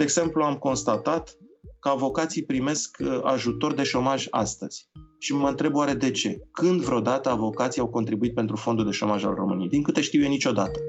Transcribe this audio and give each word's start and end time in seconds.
De 0.00 0.06
exemplu, 0.06 0.42
am 0.42 0.56
constatat 0.56 1.36
că 1.80 1.88
avocații 1.88 2.44
primesc 2.44 2.96
uh, 3.00 3.20
ajutor 3.22 3.74
de 3.74 3.82
șomaj 3.82 4.26
astăzi. 4.30 4.88
Și 5.18 5.34
mă 5.34 5.48
întreb 5.48 5.74
oare 5.74 5.94
de 5.94 6.10
ce? 6.10 6.40
Când 6.52 6.80
vreodată 6.80 7.28
avocații 7.28 7.80
au 7.80 7.88
contribuit 7.88 8.34
pentru 8.34 8.56
fondul 8.56 8.84
de 8.84 8.90
șomaj 8.90 9.24
al 9.24 9.34
României? 9.34 9.68
Din 9.68 9.82
câte 9.82 10.00
știu 10.00 10.22
eu, 10.22 10.28
niciodată. 10.28 10.80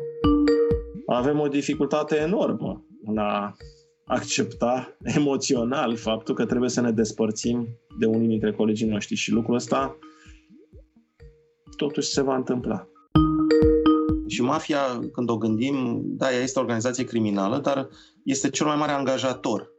Avem 1.05 1.39
o 1.39 1.47
dificultate 1.47 2.15
enormă 2.15 2.85
în 3.05 3.17
a 3.17 3.55
accepta 4.05 4.97
emoțional 5.17 5.95
faptul 5.95 6.35
că 6.35 6.45
trebuie 6.45 6.69
să 6.69 6.81
ne 6.81 6.91
despărțim 6.91 7.67
de 7.99 8.05
unii 8.05 8.27
dintre 8.27 8.53
colegii 8.53 8.87
noștri 8.87 9.15
și 9.15 9.31
lucrul 9.31 9.55
ăsta 9.55 9.97
totuși 11.75 12.09
se 12.09 12.21
va 12.21 12.35
întâmpla. 12.35 12.90
Și 14.31 14.41
mafia, 14.41 14.99
când 15.11 15.29
o 15.29 15.37
gândim, 15.37 16.01
da, 16.05 16.33
ea 16.33 16.39
este 16.39 16.59
o 16.59 16.61
organizație 16.61 17.03
criminală, 17.03 17.59
dar 17.59 17.87
este 18.23 18.49
cel 18.49 18.65
mai 18.65 18.75
mare 18.75 18.91
angajator. 18.91 19.69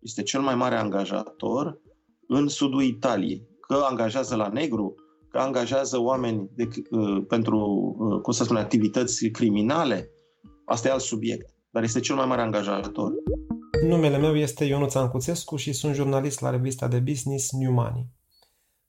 Este 0.00 0.22
cel 0.22 0.40
mai 0.40 0.54
mare 0.54 0.74
angajator 0.74 1.80
în 2.28 2.48
sudul 2.48 2.82
Italiei. 2.82 3.48
Că 3.60 3.74
angajează 3.88 4.36
la 4.36 4.48
negru, 4.48 4.94
că 5.30 5.38
angajează 5.38 6.00
oameni 6.00 6.50
de, 6.54 6.68
uh, 6.90 7.24
pentru, 7.28 7.58
uh, 7.98 8.20
cum 8.20 8.32
să 8.32 8.44
spun, 8.44 8.56
activități 8.56 9.26
criminale, 9.28 10.10
asta 10.64 10.88
e 10.88 10.90
alt 10.90 11.00
subiect. 11.00 11.54
Dar 11.70 11.82
este 11.82 12.00
cel 12.00 12.16
mai 12.16 12.26
mare 12.26 12.42
angajator. 12.42 13.12
Numele 13.86 14.18
meu 14.18 14.36
este 14.36 14.64
Ionuț 14.64 14.94
Ancuțescu 14.94 15.56
și 15.56 15.72
sunt 15.72 15.94
jurnalist 15.94 16.40
la 16.40 16.50
revista 16.50 16.88
de 16.88 16.98
business 16.98 17.52
New 17.52 17.72
Money. 17.72 18.06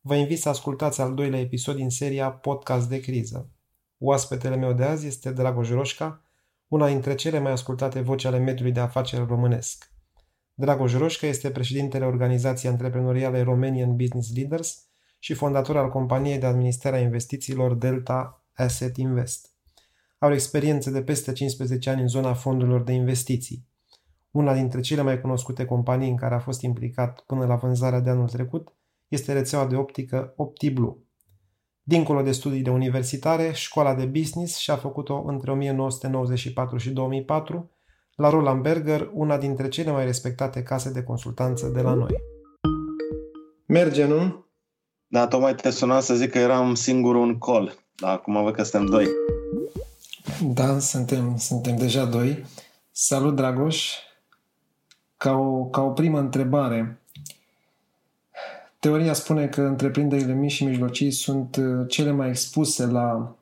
Vă 0.01 0.15
invit 0.15 0.39
să 0.39 0.49
ascultați 0.49 1.01
al 1.01 1.13
doilea 1.13 1.39
episod 1.39 1.75
din 1.75 1.89
seria 1.89 2.31
Podcast 2.31 2.89
de 2.89 2.99
criză. 2.99 3.49
Oaspetele 3.97 4.55
meu 4.55 4.73
de 4.73 4.83
azi 4.83 5.07
este 5.07 5.31
Dragoș 5.31 5.69
Roșca, 5.69 6.21
una 6.67 6.87
dintre 6.87 7.15
cele 7.15 7.39
mai 7.39 7.51
ascultate 7.51 7.99
voci 7.99 8.25
ale 8.25 8.37
mediului 8.37 8.71
de 8.71 8.79
afaceri 8.79 9.25
românesc. 9.25 9.91
Dragoș 10.53 10.93
Roșca 10.93 11.27
este 11.27 11.51
președintele 11.51 12.05
organizației 12.05 12.71
antreprenoriale 12.71 13.41
Romanian 13.41 13.95
Business 13.95 14.35
Leaders 14.35 14.85
și 15.19 15.33
fondator 15.33 15.77
al 15.77 15.89
companiei 15.89 16.37
de 16.37 16.45
administrare 16.45 16.95
a 16.95 16.99
investițiilor 16.99 17.73
Delta 17.73 18.45
Asset 18.53 18.97
Invest. 18.97 19.49
Are 20.17 20.31
o 20.31 20.35
experiență 20.35 20.89
de 20.89 21.03
peste 21.03 21.31
15 21.31 21.89
ani 21.89 22.01
în 22.01 22.07
zona 22.07 22.33
fondurilor 22.33 22.83
de 22.83 22.91
investiții. 22.91 23.67
Una 24.31 24.53
dintre 24.53 24.81
cele 24.81 25.01
mai 25.01 25.21
cunoscute 25.21 25.65
companii 25.65 26.09
în 26.09 26.15
care 26.15 26.35
a 26.35 26.39
fost 26.39 26.61
implicat 26.61 27.19
până 27.19 27.45
la 27.45 27.55
vânzarea 27.55 27.99
de 27.99 28.09
anul 28.09 28.29
trecut 28.29 28.75
este 29.07 29.33
rețeaua 29.33 29.67
de 29.67 29.75
optică 29.75 30.33
OptiBlue. 30.35 30.95
Dincolo 31.87 32.21
de 32.21 32.31
studiile 32.31 32.71
universitare, 32.71 33.51
școala 33.53 33.95
de 33.95 34.05
business 34.05 34.57
și-a 34.57 34.75
făcut-o 34.75 35.23
între 35.27 35.51
1994 35.51 36.77
și 36.77 36.89
2004 36.89 37.71
la 38.15 38.29
Roland 38.29 38.61
Berger, 38.61 39.09
una 39.13 39.37
dintre 39.37 39.67
cele 39.67 39.91
mai 39.91 40.05
respectate 40.05 40.63
case 40.63 40.91
de 40.91 41.03
consultanță 41.03 41.67
de 41.67 41.81
la 41.81 41.93
noi. 41.93 42.15
Merge, 43.65 44.05
nu? 44.05 44.45
Da, 45.07 45.27
tocmai 45.27 45.55
te 45.55 45.69
sunam 45.69 46.01
să 46.01 46.15
zic 46.15 46.31
că 46.31 46.37
eram 46.37 46.75
singur 46.75 47.15
un 47.15 47.37
col. 47.37 47.75
Da, 47.95 48.09
acum 48.09 48.43
văd 48.43 48.53
că 48.53 48.63
suntem 48.63 48.89
doi. 48.89 49.07
Da, 50.53 50.79
suntem, 50.79 51.37
suntem 51.37 51.77
deja 51.77 52.05
doi. 52.05 52.45
Salut, 52.91 53.35
Dragoș! 53.35 53.91
Ca 55.17 55.31
o, 55.37 55.65
ca 55.65 55.81
o 55.81 55.89
primă 55.89 56.19
întrebare, 56.19 57.01
teoria 58.85 59.13
spune 59.13 59.47
că 59.47 59.61
întreprinderile 59.61 60.33
mici 60.33 60.51
și 60.51 60.63
mijlocii 60.63 61.11
sunt 61.11 61.55
uh, 61.55 61.85
cele 61.87 62.11
mai 62.11 62.27
expuse 62.27 62.85
la 62.85 63.35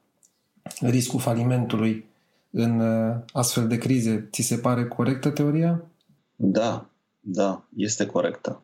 riscul 0.79 1.19
falimentului 1.19 2.05
în 2.49 2.79
uh, 2.79 3.15
astfel 3.31 3.67
de 3.67 3.77
crize. 3.77 4.27
Ți 4.31 4.41
se 4.41 4.57
pare 4.57 4.87
corectă 4.87 5.29
teoria? 5.29 5.83
Da, 6.35 6.89
da, 7.19 7.63
este 7.75 8.05
corectă. 8.05 8.61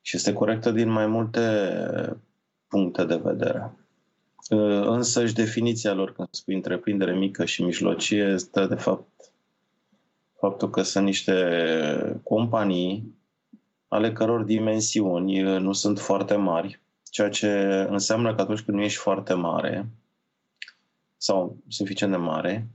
Și 0.00 0.16
este 0.16 0.32
corectă 0.32 0.70
din 0.70 0.88
mai 0.88 1.06
multe 1.06 1.40
puncte 2.68 3.04
de 3.04 3.20
vedere. 3.24 3.72
Uh, 4.50 4.86
însă 4.86 5.26
și 5.26 5.34
definiția 5.34 5.92
lor 5.92 6.12
când 6.12 6.28
spui 6.30 6.54
întreprindere 6.54 7.16
mică 7.16 7.44
și 7.44 7.62
mijlocie 7.62 8.22
este 8.22 8.66
de 8.66 8.74
fapt 8.74 9.32
faptul 10.38 10.70
că 10.70 10.82
sunt 10.82 11.04
niște 11.04 12.20
companii 12.22 13.14
ale 13.92 14.12
căror 14.12 14.42
dimensiuni 14.42 15.40
nu 15.40 15.72
sunt 15.72 15.98
foarte 15.98 16.34
mari, 16.34 16.80
ceea 17.10 17.28
ce 17.28 17.48
înseamnă 17.90 18.34
că 18.34 18.40
atunci 18.40 18.60
când 18.60 18.76
nu 18.76 18.82
ești 18.82 18.98
foarte 18.98 19.34
mare 19.34 19.88
sau 21.16 21.56
suficient 21.68 22.12
de 22.12 22.18
mare, 22.18 22.68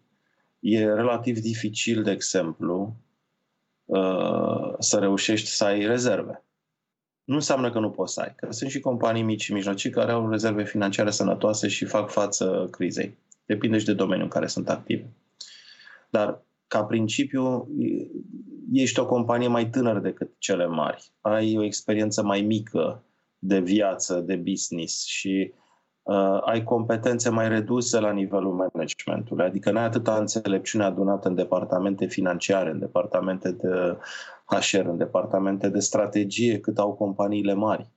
e 0.59 0.83
relativ 0.85 1.39
dificil, 1.39 2.03
de 2.03 2.11
exemplu, 2.11 2.95
uh, 3.85 4.73
să 4.79 4.97
reușești 4.99 5.49
să 5.49 5.63
ai 5.63 5.85
rezerve. 5.85 6.43
Nu 7.23 7.35
înseamnă 7.35 7.71
că 7.71 7.79
nu 7.79 7.89
poți 7.89 8.13
să 8.13 8.21
ai, 8.21 8.35
că 8.35 8.51
sunt 8.51 8.69
și 8.69 8.79
companii 8.79 9.23
mici 9.23 9.43
și 9.43 9.53
mijlocii 9.53 9.89
care 9.89 10.11
au 10.11 10.29
rezerve 10.29 10.63
financiare 10.63 11.11
sănătoase 11.11 11.67
și 11.67 11.85
fac 11.85 12.09
față 12.09 12.67
crizei. 12.71 13.17
Depinde 13.45 13.77
și 13.77 13.85
de 13.85 13.93
domeniul 13.93 14.23
în 14.23 14.31
care 14.31 14.47
sunt 14.47 14.69
active. 14.69 15.09
Dar 16.09 16.41
ca 16.67 16.83
principiu, 16.83 17.67
ești 18.71 18.99
o 18.99 19.05
companie 19.05 19.47
mai 19.47 19.69
tânără 19.69 19.99
decât 19.99 20.31
cele 20.37 20.67
mari. 20.67 21.11
Ai 21.21 21.57
o 21.57 21.63
experiență 21.63 22.23
mai 22.23 22.41
mică 22.41 23.03
de 23.39 23.59
viață, 23.59 24.19
de 24.19 24.35
business 24.35 25.05
și 25.05 25.53
uh, 26.01 26.39
ai 26.41 26.63
competențe 26.63 27.29
mai 27.29 27.49
reduse 27.49 27.99
la 27.99 28.11
nivelul 28.11 28.53
managementului. 28.53 29.45
Adică 29.45 29.71
n-ai 29.71 29.83
atâta 29.83 30.17
înțelepciune 30.17 30.83
adunată 30.83 31.27
în 31.27 31.35
departamente 31.35 32.05
financiare, 32.05 32.69
în 32.69 32.79
departamente 32.79 33.51
de 33.51 33.97
HR, 34.45 34.85
în 34.85 34.97
departamente 34.97 35.69
de 35.69 35.79
strategie, 35.79 36.59
cât 36.59 36.77
au 36.77 36.93
companiile 36.93 37.53
mari. 37.53 37.91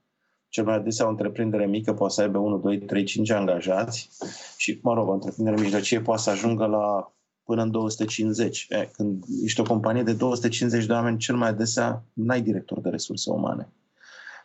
Cel 0.49 0.63
mai 0.63 0.75
adesea 0.75 1.05
o 1.05 1.09
întreprindere 1.09 1.65
mică 1.65 1.93
poate 1.93 2.13
să 2.13 2.21
aibă 2.21 2.37
1, 2.37 2.57
2, 2.57 2.79
3, 2.79 3.03
5 3.03 3.29
angajați 3.29 4.09
și, 4.57 4.79
mă 4.81 4.93
rog, 4.93 5.07
o 5.07 5.11
întreprindere 5.11 5.61
mijlocie 5.61 6.01
poate 6.01 6.21
să 6.21 6.29
ajungă 6.29 6.65
la 6.65 7.13
până 7.43 7.61
în 7.61 7.71
250. 7.71 8.65
E, 8.69 8.89
când 8.93 9.23
ești 9.43 9.59
o 9.59 9.63
companie 9.63 10.03
de 10.03 10.13
250 10.13 10.85
de 10.85 10.93
oameni, 10.93 11.17
cel 11.17 11.35
mai 11.35 11.49
adesea 11.49 12.03
n-ai 12.13 12.41
director 12.41 12.79
de 12.79 12.89
resurse 12.89 13.29
umane. 13.29 13.69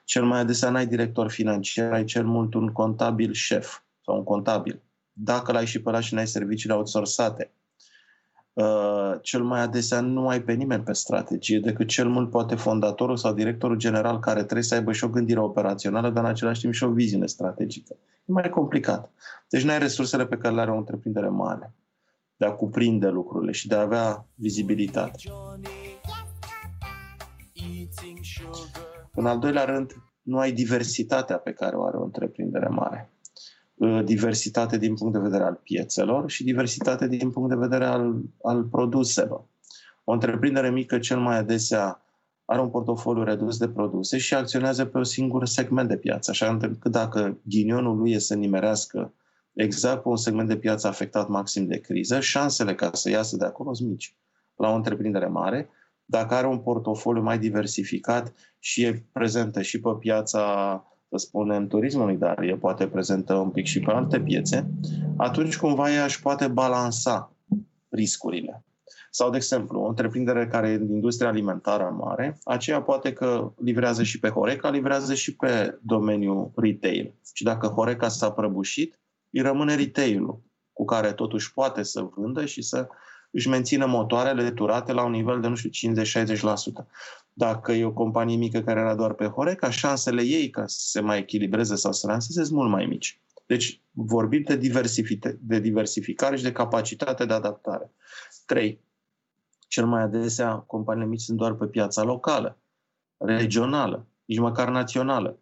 Cel 0.05 0.25
mai 0.25 0.41
adesea 0.41 0.71
n-ai 0.71 0.87
director 0.87 1.31
financiar, 1.31 1.93
ai 1.93 2.05
cel 2.05 2.25
mult 2.25 2.55
un 2.55 2.73
contabil 2.73 3.33
șef 3.33 3.79
sau 4.05 4.17
un 4.17 4.25
contabil. 4.25 4.83
Dacă 5.13 5.53
l-ai 5.53 5.67
și 5.67 5.83
pe 5.83 5.89
ăla 5.89 6.01
și 6.01 6.15
n-ai 6.15 6.27
serviciile 6.27 6.75
outsourcate, 6.75 7.51
Uh, 8.57 9.19
cel 9.23 9.43
mai 9.43 9.61
adesea 9.61 10.01
nu 10.01 10.29
ai 10.29 10.43
pe 10.43 10.53
nimeni 10.53 10.83
pe 10.83 10.93
strategie 10.93 11.61
decât 11.61 11.89
cel 11.89 12.09
mult 12.09 12.31
poate 12.31 12.55
fondatorul 12.55 13.17
sau 13.17 13.35
directorul 13.35 13.77
general 13.77 14.19
care 14.19 14.43
trebuie 14.43 14.63
să 14.63 14.75
aibă 14.75 14.93
și 14.93 15.05
o 15.05 15.09
gândire 15.09 15.41
operațională, 15.41 16.11
dar 16.11 16.25
în 16.25 16.31
același 16.31 16.61
timp 16.61 16.73
și 16.73 16.85
o 16.85 16.91
viziune 16.91 17.27
strategică. 17.27 17.97
E 18.25 18.33
mai 18.33 18.49
complicat. 18.49 19.11
Deci 19.49 19.65
nu 19.65 19.71
ai 19.71 19.79
resursele 19.79 20.27
pe 20.27 20.37
care 20.37 20.55
le 20.55 20.61
are 20.61 20.71
o 20.71 20.77
întreprindere 20.77 21.29
mare 21.29 21.75
de 22.37 22.47
a 22.47 22.53
cuprinde 22.53 23.09
lucrurile 23.09 23.53
și 23.53 23.69
de 23.69 23.75
a 23.75 23.81
avea 23.81 24.27
vizibilitate. 24.35 25.19
În 29.15 29.27
al 29.27 29.39
doilea 29.39 29.65
rând, 29.65 29.93
nu 30.23 30.39
ai 30.39 30.53
diversitatea 30.53 31.37
pe 31.37 31.53
care 31.53 31.77
o 31.77 31.85
are 31.85 31.97
o 31.97 32.03
întreprindere 32.03 32.69
mare. 32.69 33.11
Uh, 33.75 34.05
diversitate 34.05 34.79
din 34.79 34.95
punct 34.95 35.13
de 35.13 35.19
vedere 35.19 35.45
al 35.45 35.61
piețelor 35.63 36.31
și 36.31 36.45
diversitate 36.45 37.09
din 37.09 37.31
punct 37.31 37.49
de 37.49 37.55
vedere 37.55 37.85
al, 37.85 38.17
al 38.43 38.65
produselor. 38.65 39.45
O 40.05 40.13
întreprindere 40.13 40.71
mică 40.71 40.99
cel 40.99 41.19
mai 41.19 41.39
adesea 41.39 42.01
are 42.45 42.61
un 42.61 42.71
portofoliu 42.71 43.23
redus 43.23 43.59
de 43.59 43.69
produse 43.69 44.19
și 44.19 44.35
acționează 44.35 44.85
pe 44.85 44.97
un 44.97 45.05
singur 45.05 45.47
segment 45.47 45.89
de 45.89 45.97
piață, 45.97 46.31
așa 46.31 46.49
încât 46.49 46.91
dacă 46.91 47.39
ghinionul 47.43 47.97
lui 47.97 48.13
e 48.13 48.19
să 48.19 48.35
nimerească 48.35 49.13
exact 49.57 50.03
pe 50.03 50.09
un 50.09 50.17
segment 50.17 50.49
de 50.49 50.57
piață 50.57 50.87
afectat 50.87 51.29
maxim 51.29 51.67
de 51.67 51.79
criză, 51.79 52.21
șansele 52.21 52.75
ca 52.75 52.91
să 52.93 53.11
iasă 53.11 53.37
de 53.37 53.45
acolo 53.45 53.75
sunt 53.75 53.89
mici. 53.89 54.17
La 54.55 54.71
o 54.71 54.75
întreprindere 54.75 55.27
mare, 55.27 55.69
dacă 56.05 56.35
are 56.35 56.47
un 56.47 56.59
portofoliu 56.59 57.23
mai 57.23 57.39
diversificat 57.39 58.33
și 58.59 58.83
e 58.83 59.07
prezentă 59.13 59.63
și 59.63 59.81
pe 59.81 59.91
piața, 59.99 60.41
să 61.11 61.17
spunem, 61.17 61.67
turismului, 61.67 62.17
dar 62.17 62.43
e 62.43 62.57
poate 62.57 62.89
prezentă 62.89 63.35
un 63.35 63.51
pic 63.51 63.67
și 63.67 63.81
pe 63.81 63.91
alte 63.91 64.21
piețe, 64.21 64.71
atunci 65.17 65.57
cumva 65.57 65.93
ea 65.93 66.05
își 66.05 66.23
poate 66.23 66.49
balansa 66.49 67.33
riscurile. 67.89 68.65
Sau, 69.11 69.31
de 69.31 69.37
exemplu, 69.37 69.81
o 69.81 69.89
întreprindere 69.89 70.47
care 70.47 70.69
e 70.69 70.79
din 70.79 70.95
industria 70.95 71.29
alimentară 71.29 71.97
mare, 71.99 72.39
aceea 72.45 72.83
poate 72.83 73.13
că 73.13 73.53
livrează 73.57 74.03
și 74.03 74.21
pe 74.21 74.29
Horeca, 74.29 74.71
livrează 74.71 75.15
și 75.15 75.37
pe 75.37 75.79
domeniul 75.83 76.51
retail. 76.57 77.15
Și 77.35 77.45
dacă 77.45 77.67
Horeca 77.67 78.09
s-a 78.09 78.31
prăbușit, 78.31 79.01
îi 79.31 79.41
rămâne 79.41 79.75
retail-ul, 79.75 80.43
cu 80.73 80.85
care 80.85 81.13
totuși 81.13 81.53
poate 81.53 81.83
să 81.83 82.03
vândă 82.03 82.45
și 82.45 82.63
să 82.63 82.89
își 83.31 83.49
mențină 83.49 83.87
motoarele 83.87 84.51
turate 84.51 84.93
la 84.93 85.05
un 85.05 85.11
nivel 85.11 85.41
de, 85.41 85.49
nu 85.49 85.55
știu, 85.55 85.93
50-60%. 85.93 86.87
Dacă 87.33 87.73
e 87.73 87.85
o 87.85 87.93
companie 87.93 88.37
mică 88.37 88.63
care 88.63 88.81
era 88.81 88.95
doar 88.95 89.13
pe 89.13 89.27
Horeca, 89.27 89.71
șansele 89.71 90.23
ei 90.23 90.51
ca 90.51 90.67
să 90.67 90.79
se 90.89 91.01
mai 91.01 91.19
echilibreze 91.19 91.75
sau 91.75 91.93
să 91.93 92.07
lanseze 92.07 92.45
sunt 92.45 92.57
mult 92.57 92.71
mai 92.71 92.87
mici. 92.87 93.21
Deci 93.47 93.81
vorbim 93.91 94.43
de, 94.43 94.57
de 95.41 95.61
diversificare 95.61 96.37
și 96.37 96.43
de 96.43 96.53
capacitate 96.53 97.25
de 97.25 97.33
adaptare. 97.33 97.91
3. 98.47 98.81
Cel 99.69 99.87
mai 99.87 100.03
adesea, 100.03 100.55
companiile 100.55 101.09
mici 101.09 101.21
sunt 101.21 101.39
doar 101.39 101.55
pe 101.55 101.67
piața 101.67 102.03
locală, 102.03 102.59
regională, 103.17 104.07
nici 104.25 104.39
măcar 104.39 104.69
națională. 104.69 105.39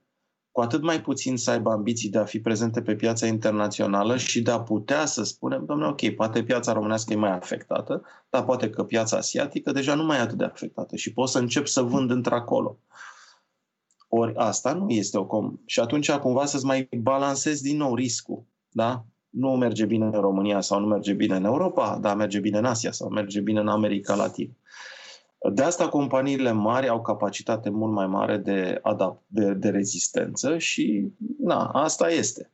Cu 0.54 0.60
atât 0.60 0.82
mai 0.82 1.00
puțin 1.00 1.36
să 1.36 1.50
aibă 1.50 1.70
ambiții 1.70 2.10
de 2.10 2.18
a 2.18 2.24
fi 2.24 2.40
prezente 2.40 2.82
pe 2.82 2.94
piața 2.94 3.26
internațională 3.26 4.16
și 4.16 4.42
de 4.42 4.50
a 4.50 4.60
putea 4.60 5.06
să 5.06 5.22
spunem, 5.24 5.64
domnule, 5.64 5.90
ok, 5.90 6.14
poate 6.14 6.42
piața 6.42 6.72
românească 6.72 7.12
e 7.12 7.16
mai 7.16 7.30
afectată, 7.30 8.02
dar 8.30 8.44
poate 8.44 8.70
că 8.70 8.84
piața 8.84 9.16
asiatică 9.16 9.72
deja 9.72 9.94
nu 9.94 10.04
mai 10.04 10.16
e 10.16 10.20
atât 10.20 10.38
de 10.38 10.44
afectată 10.44 10.96
și 10.96 11.12
pot 11.12 11.28
să 11.28 11.38
încep 11.38 11.66
să 11.66 11.82
vând 11.82 12.10
într-acolo. 12.10 12.78
Ori 14.08 14.34
asta 14.36 14.72
nu 14.72 14.88
este 14.88 15.18
o 15.18 15.26
com... 15.26 15.58
Și 15.66 15.80
atunci 15.80 16.10
cumva 16.10 16.44
să-ți 16.44 16.64
mai 16.64 16.88
balancezi 17.02 17.62
din 17.62 17.76
nou 17.76 17.94
riscul. 17.94 18.44
Da? 18.70 19.04
Nu 19.28 19.56
merge 19.56 19.84
bine 19.84 20.04
în 20.04 20.20
România 20.20 20.60
sau 20.60 20.80
nu 20.80 20.86
merge 20.86 21.12
bine 21.12 21.36
în 21.36 21.44
Europa, 21.44 21.98
dar 22.00 22.16
merge 22.16 22.38
bine 22.40 22.58
în 22.58 22.64
Asia 22.64 22.92
sau 22.92 23.08
merge 23.08 23.40
bine 23.40 23.60
în 23.60 23.68
America 23.68 24.14
Latină. 24.14 24.56
De 25.52 25.62
asta 25.62 25.88
companiile 25.88 26.52
mari 26.52 26.88
au 26.88 27.02
capacitate 27.02 27.70
mult 27.70 27.92
mai 27.92 28.06
mare 28.06 28.36
de, 28.36 28.78
adapt, 28.82 29.22
de, 29.26 29.52
de 29.52 29.68
rezistență 29.68 30.58
și 30.58 31.12
na, 31.38 31.64
asta 31.64 32.10
este. 32.10 32.50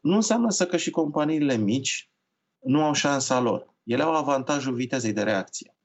Nu 0.00 0.14
înseamnă 0.14 0.50
să 0.50 0.66
că 0.66 0.76
și 0.76 0.90
companiile 0.90 1.56
mici 1.56 2.10
nu 2.58 2.82
au 2.82 2.92
șansa 2.92 3.40
lor. 3.40 3.74
Ele 3.84 4.02
au 4.02 4.14
avantajul 4.14 4.74
vitezei 4.74 5.12
de 5.12 5.22
reacție. 5.22 5.76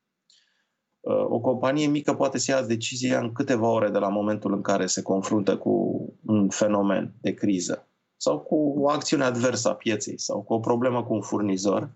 O 1.29 1.39
companie 1.39 1.87
mică 1.87 2.13
poate 2.13 2.37
să 2.37 2.51
ia 2.51 2.61
decizia 2.61 3.19
în 3.19 3.31
câteva 3.31 3.67
ore 3.67 3.89
de 3.89 3.97
la 3.97 4.09
momentul 4.09 4.53
în 4.53 4.61
care 4.61 4.85
se 4.85 5.01
confruntă 5.01 5.57
cu 5.57 6.05
un 6.25 6.49
fenomen 6.49 7.13
de 7.21 7.33
criză 7.33 7.87
sau 8.17 8.39
cu 8.39 8.73
o 8.77 8.89
acțiune 8.89 9.23
adversă 9.23 9.69
a 9.69 9.73
pieței 9.73 10.19
sau 10.19 10.41
cu 10.41 10.53
o 10.53 10.59
problemă 10.59 11.03
cu 11.03 11.13
un 11.13 11.21
furnizor, 11.21 11.89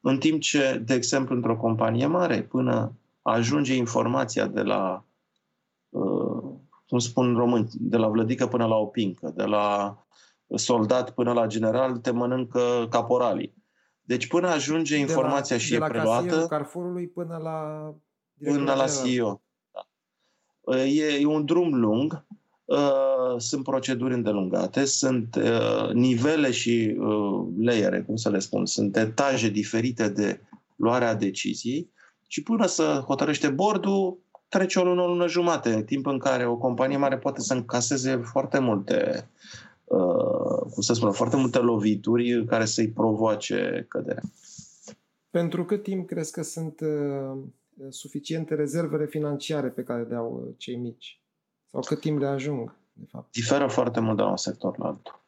în 0.00 0.18
timp 0.18 0.40
ce, 0.40 0.82
de 0.84 0.94
exemplu, 0.94 1.34
într-o 1.34 1.56
companie 1.56 2.06
mare, 2.06 2.42
până 2.42 2.92
ajunge 3.22 3.74
informația 3.74 4.46
de 4.46 4.62
la, 4.62 5.04
uh, 5.88 6.42
cum 6.86 6.98
spun 6.98 7.36
român, 7.36 7.68
de 7.72 7.96
la 7.96 8.08
vlădică 8.08 8.46
până 8.46 8.66
la 8.66 8.76
opincă, 8.76 9.32
de 9.36 9.44
la 9.44 9.96
soldat 10.54 11.10
până 11.10 11.32
la 11.32 11.46
general, 11.46 11.96
te 11.96 12.10
mănâncă 12.10 12.86
caporalii. 12.90 13.54
Deci 14.00 14.26
până 14.26 14.48
ajunge 14.48 14.96
informația 14.96 15.56
de 15.56 15.62
la, 15.62 15.66
și 15.66 15.70
de 15.70 15.76
e 15.76 15.78
la 15.78 15.86
preluată... 15.86 16.46
Carrefourului 16.46 17.08
până 17.08 17.36
la... 17.36 17.90
Până 18.44 18.74
la 18.74 18.86
CEO. 18.86 19.42
Da. 19.72 20.84
E, 20.84 21.18
e 21.20 21.26
un 21.26 21.44
drum 21.44 21.74
lung, 21.74 22.24
uh, 22.64 23.34
sunt 23.36 23.64
proceduri 23.64 24.14
îndelungate, 24.14 24.84
sunt 24.84 25.34
uh, 25.34 25.92
nivele 25.92 26.50
și 26.50 26.96
uh, 26.98 27.46
layere, 27.58 28.02
cum 28.02 28.16
să 28.16 28.30
le 28.30 28.38
spun, 28.38 28.66
sunt 28.66 28.96
etaje 28.96 29.48
diferite 29.48 30.08
de 30.08 30.40
luarea 30.76 31.14
deciziei 31.14 31.90
și 32.30 32.42
până 32.42 32.66
să 32.66 33.02
hotărăște 33.06 33.48
bordul, 33.48 34.18
trece 34.48 34.78
o 34.78 34.84
lună, 34.84 35.02
o 35.02 35.06
lună 35.06 35.26
jumate, 35.26 35.82
timp 35.82 36.06
în 36.06 36.18
care 36.18 36.46
o 36.46 36.56
companie 36.56 36.96
mare 36.96 37.18
poate 37.18 37.40
să 37.40 37.54
încaseze 37.54 38.16
foarte 38.16 38.58
multe 38.58 39.28
uh, 39.84 40.70
cum 40.72 40.82
să 40.82 40.92
spun, 40.92 41.12
foarte 41.12 41.36
multe 41.36 41.58
lovituri 41.58 42.44
care 42.44 42.64
să-i 42.64 42.88
provoace 42.88 43.86
căderea. 43.88 44.22
Pentru 45.30 45.64
cât 45.64 45.82
timp 45.82 46.06
crezi 46.06 46.32
că 46.32 46.42
sunt 46.42 46.80
uh, 46.80 47.38
suficiente 47.88 48.54
rezervele 48.54 49.06
financiare 49.06 49.68
pe 49.68 49.82
care 49.82 50.02
le 50.02 50.14
au 50.14 50.42
uh, 50.46 50.54
cei 50.56 50.76
mici? 50.76 51.22
Sau 51.70 51.80
cât 51.80 52.00
timp 52.00 52.18
le 52.18 52.26
ajung, 52.26 52.76
de 52.92 53.06
fapt? 53.10 53.32
Diferă 53.32 53.66
foarte 53.66 54.00
mult 54.00 54.16
de 54.16 54.22
la 54.22 54.30
un 54.30 54.36
sector 54.36 54.78
la 54.78 54.86
altul. 54.86 55.20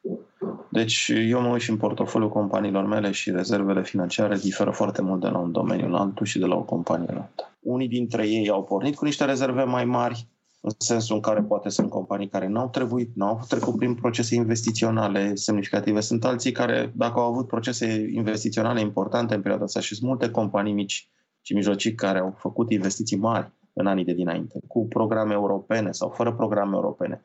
Deci 0.72 1.10
eu 1.28 1.40
mă 1.40 1.48
uit 1.48 1.60
și 1.60 1.70
în 1.70 1.76
portofoliul 1.76 2.30
companiilor 2.30 2.86
mele 2.86 3.10
și 3.10 3.30
rezervele 3.30 3.82
financiare 3.82 4.36
diferă 4.36 4.70
foarte 4.70 5.02
mult 5.02 5.20
de 5.20 5.28
la 5.28 5.38
un 5.38 5.52
domeniu 5.52 5.88
la 5.88 5.98
altul 5.98 6.26
și 6.26 6.38
de 6.38 6.46
la 6.46 6.54
o 6.54 6.62
companie 6.62 7.06
la 7.10 7.20
alta. 7.20 7.56
Unii 7.60 7.88
dintre 7.88 8.28
ei 8.28 8.48
au 8.48 8.64
pornit 8.64 8.94
cu 8.94 9.04
niște 9.04 9.24
rezerve 9.24 9.62
mai 9.62 9.84
mari, 9.84 10.26
în 10.60 10.70
sensul 10.78 11.14
în 11.14 11.20
care 11.20 11.42
poate 11.42 11.68
sunt 11.68 11.90
companii 11.90 12.28
care 12.28 12.48
n-au 12.48 12.68
trebuit, 12.68 13.10
n-au 13.14 13.40
trecut 13.48 13.76
prin 13.76 13.94
procese 13.94 14.34
investiționale 14.34 15.34
semnificative. 15.34 16.00
Sunt 16.00 16.24
alții 16.24 16.52
care, 16.52 16.92
dacă 16.96 17.20
au 17.20 17.30
avut 17.30 17.46
procese 17.46 18.08
investiționale 18.12 18.80
importante 18.80 19.34
în 19.34 19.40
perioada 19.40 19.64
asta 19.64 19.80
și 19.80 19.94
sunt 19.94 20.08
multe 20.08 20.30
companii 20.30 20.72
mici 20.72 21.08
și 21.40 21.54
mijlocii 21.54 21.94
care 21.94 22.18
au 22.18 22.34
făcut 22.38 22.70
investiții 22.70 23.16
mari 23.16 23.52
în 23.72 23.86
anii 23.86 24.04
de 24.04 24.12
dinainte, 24.12 24.58
cu 24.68 24.86
programe 24.86 25.32
europene 25.32 25.92
sau 25.92 26.08
fără 26.08 26.32
programe 26.32 26.74
europene. 26.74 27.22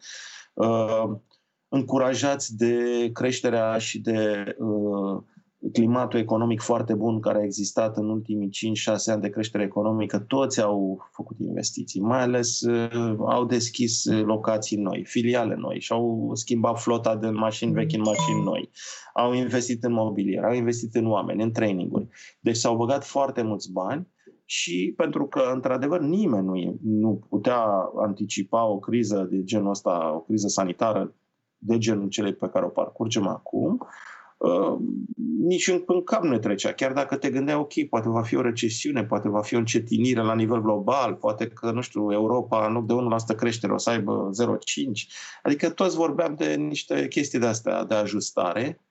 Uh, 1.69 1.79
încurajați 1.79 2.57
de 2.57 3.09
creșterea 3.13 3.77
și 3.77 3.99
de 3.99 4.43
uh, 4.57 5.21
climatul 5.73 6.19
economic 6.19 6.61
foarte 6.61 6.93
bun 6.93 7.19
care 7.19 7.37
a 7.37 7.43
existat 7.43 7.97
în 7.97 8.09
ultimii 8.09 8.49
5-6 8.49 8.51
ani 9.05 9.21
de 9.21 9.29
creștere 9.29 9.63
economică, 9.63 10.19
toți 10.19 10.61
au 10.61 11.09
făcut 11.11 11.39
investiții, 11.39 12.01
mai 12.01 12.21
ales 12.21 12.61
uh, 12.61 13.15
au 13.19 13.45
deschis 13.45 14.05
locații 14.05 14.77
noi, 14.77 15.05
filiale 15.05 15.55
noi 15.55 15.79
și 15.79 15.91
au 15.91 16.31
schimbat 16.33 16.79
flota 16.79 17.15
de 17.15 17.29
mașini 17.29 17.71
vechi 17.71 17.93
în 17.93 18.01
mașini 18.01 18.43
noi, 18.43 18.69
au 19.13 19.33
investit 19.33 19.83
în 19.83 19.93
mobilier, 19.93 20.43
au 20.43 20.53
investit 20.53 20.95
în 20.95 21.07
oameni, 21.07 21.43
în 21.43 21.51
traininguri. 21.51 22.07
Deci 22.39 22.55
s-au 22.55 22.75
băgat 22.75 23.05
foarte 23.05 23.41
mulți 23.41 23.71
bani 23.71 24.07
și 24.45 24.93
pentru 24.97 25.27
că, 25.27 25.51
într-adevăr, 25.53 26.01
nimeni 26.01 26.45
nu, 26.45 26.79
nu 26.81 27.25
putea 27.29 27.65
anticipa 28.05 28.65
o 28.65 28.79
criză 28.79 29.27
de 29.29 29.43
genul 29.43 29.69
ăsta, 29.69 30.13
o 30.15 30.19
criză 30.19 30.47
sanitară 30.47 31.15
de 31.57 31.77
genul 31.77 32.07
celei 32.07 32.33
pe 32.33 32.49
care 32.49 32.65
o 32.65 32.69
parcurgem 32.69 33.27
acum, 33.27 33.87
uh, 34.37 34.77
nici 35.39 35.67
în, 35.67 35.83
în 35.85 36.03
cap 36.03 36.23
nu 36.23 36.37
trecea. 36.37 36.73
Chiar 36.73 36.93
dacă 36.93 37.15
te 37.15 37.29
gândeai, 37.29 37.57
ok, 37.57 37.73
poate 37.89 38.09
va 38.09 38.21
fi 38.21 38.35
o 38.35 38.41
recesiune, 38.41 39.05
poate 39.05 39.29
va 39.29 39.41
fi 39.41 39.55
o 39.55 39.57
încetinire 39.57 40.21
la 40.21 40.35
nivel 40.35 40.61
global, 40.61 41.13
poate 41.13 41.47
că, 41.47 41.71
nu 41.71 41.81
știu, 41.81 42.11
Europa, 42.11 42.65
în 42.65 42.73
loc 42.73 42.85
de 42.85 42.93
1% 43.33 43.35
creștere, 43.35 43.73
o 43.73 43.77
să 43.77 43.89
aibă 43.89 44.29
0,5%. 44.45 44.49
Adică 45.43 45.69
toți 45.69 45.95
vorbeam 45.95 46.35
de 46.35 46.55
niște 46.55 47.07
chestii 47.07 47.39
de 47.39 47.45
astea 47.45 47.83
de 47.83 47.95
ajustare. 47.95 48.81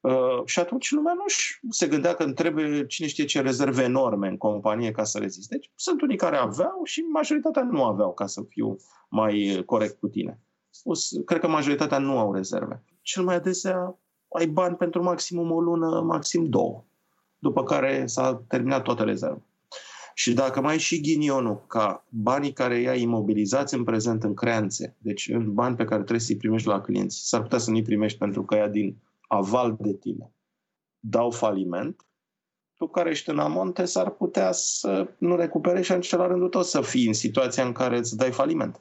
Uh, 0.00 0.42
și 0.44 0.58
atunci 0.58 0.90
lumea 0.90 1.12
nu 1.12 1.24
se 1.70 1.86
gândea 1.86 2.14
că 2.14 2.32
trebuie 2.32 2.86
cine 2.86 3.08
știe 3.08 3.24
ce 3.24 3.40
rezerve 3.40 3.82
enorme 3.82 4.28
în 4.28 4.36
companie 4.36 4.90
ca 4.90 5.04
să 5.04 5.18
reziste. 5.18 5.54
Deci 5.54 5.70
sunt 5.74 6.00
unii 6.00 6.16
care 6.16 6.36
aveau 6.36 6.80
și 6.84 7.00
majoritatea 7.00 7.62
nu 7.62 7.84
aveau, 7.84 8.12
ca 8.12 8.26
să 8.26 8.42
fiu 8.48 8.76
mai 9.08 9.62
corect 9.66 9.98
cu 9.98 10.08
tine 10.08 10.40
spus, 10.74 11.10
cred 11.24 11.40
că 11.40 11.48
majoritatea 11.48 11.98
nu 11.98 12.18
au 12.18 12.34
rezerve. 12.34 12.82
Cel 13.02 13.24
mai 13.24 13.34
adesea 13.34 13.98
ai 14.28 14.46
bani 14.46 14.76
pentru 14.76 15.02
maximum 15.02 15.50
o 15.50 15.60
lună, 15.60 16.00
maxim 16.00 16.48
două, 16.48 16.84
după 17.38 17.62
care 17.62 18.06
s-a 18.06 18.44
terminat 18.48 18.82
toată 18.82 19.02
rezerva. 19.02 19.42
Și 20.14 20.34
dacă 20.34 20.60
mai 20.60 20.72
ai 20.72 20.78
și 20.78 21.00
ghinionul 21.00 21.64
ca 21.66 22.04
banii 22.08 22.52
care 22.52 22.80
i-ai 22.80 23.00
imobilizați 23.00 23.74
în 23.74 23.84
prezent 23.84 24.22
în 24.22 24.34
creanțe, 24.34 24.96
deci 24.98 25.28
în 25.28 25.54
bani 25.54 25.76
pe 25.76 25.84
care 25.84 26.00
trebuie 26.00 26.20
să-i 26.20 26.36
primești 26.36 26.68
la 26.68 26.80
clienți, 26.80 27.28
s-ar 27.28 27.42
putea 27.42 27.58
să 27.58 27.70
nu-i 27.70 27.82
primești 27.82 28.18
pentru 28.18 28.44
că 28.44 28.54
ea 28.54 28.68
din 28.68 28.96
aval 29.28 29.76
de 29.80 29.92
tine 29.92 30.32
dau 31.00 31.30
faliment, 31.30 32.06
tu 32.76 32.86
care 32.86 33.10
ești 33.10 33.30
în 33.30 33.38
amonte 33.38 33.84
s-ar 33.84 34.10
putea 34.10 34.52
să 34.52 35.08
nu 35.18 35.36
recupere 35.36 35.82
și 35.82 35.90
atunci 35.90 36.12
la 36.12 36.26
rândul 36.26 36.48
tău 36.48 36.62
să 36.62 36.80
fii 36.80 37.06
în 37.06 37.12
situația 37.12 37.64
în 37.64 37.72
care 37.72 37.96
îți 37.96 38.16
dai 38.16 38.30
faliment. 38.30 38.80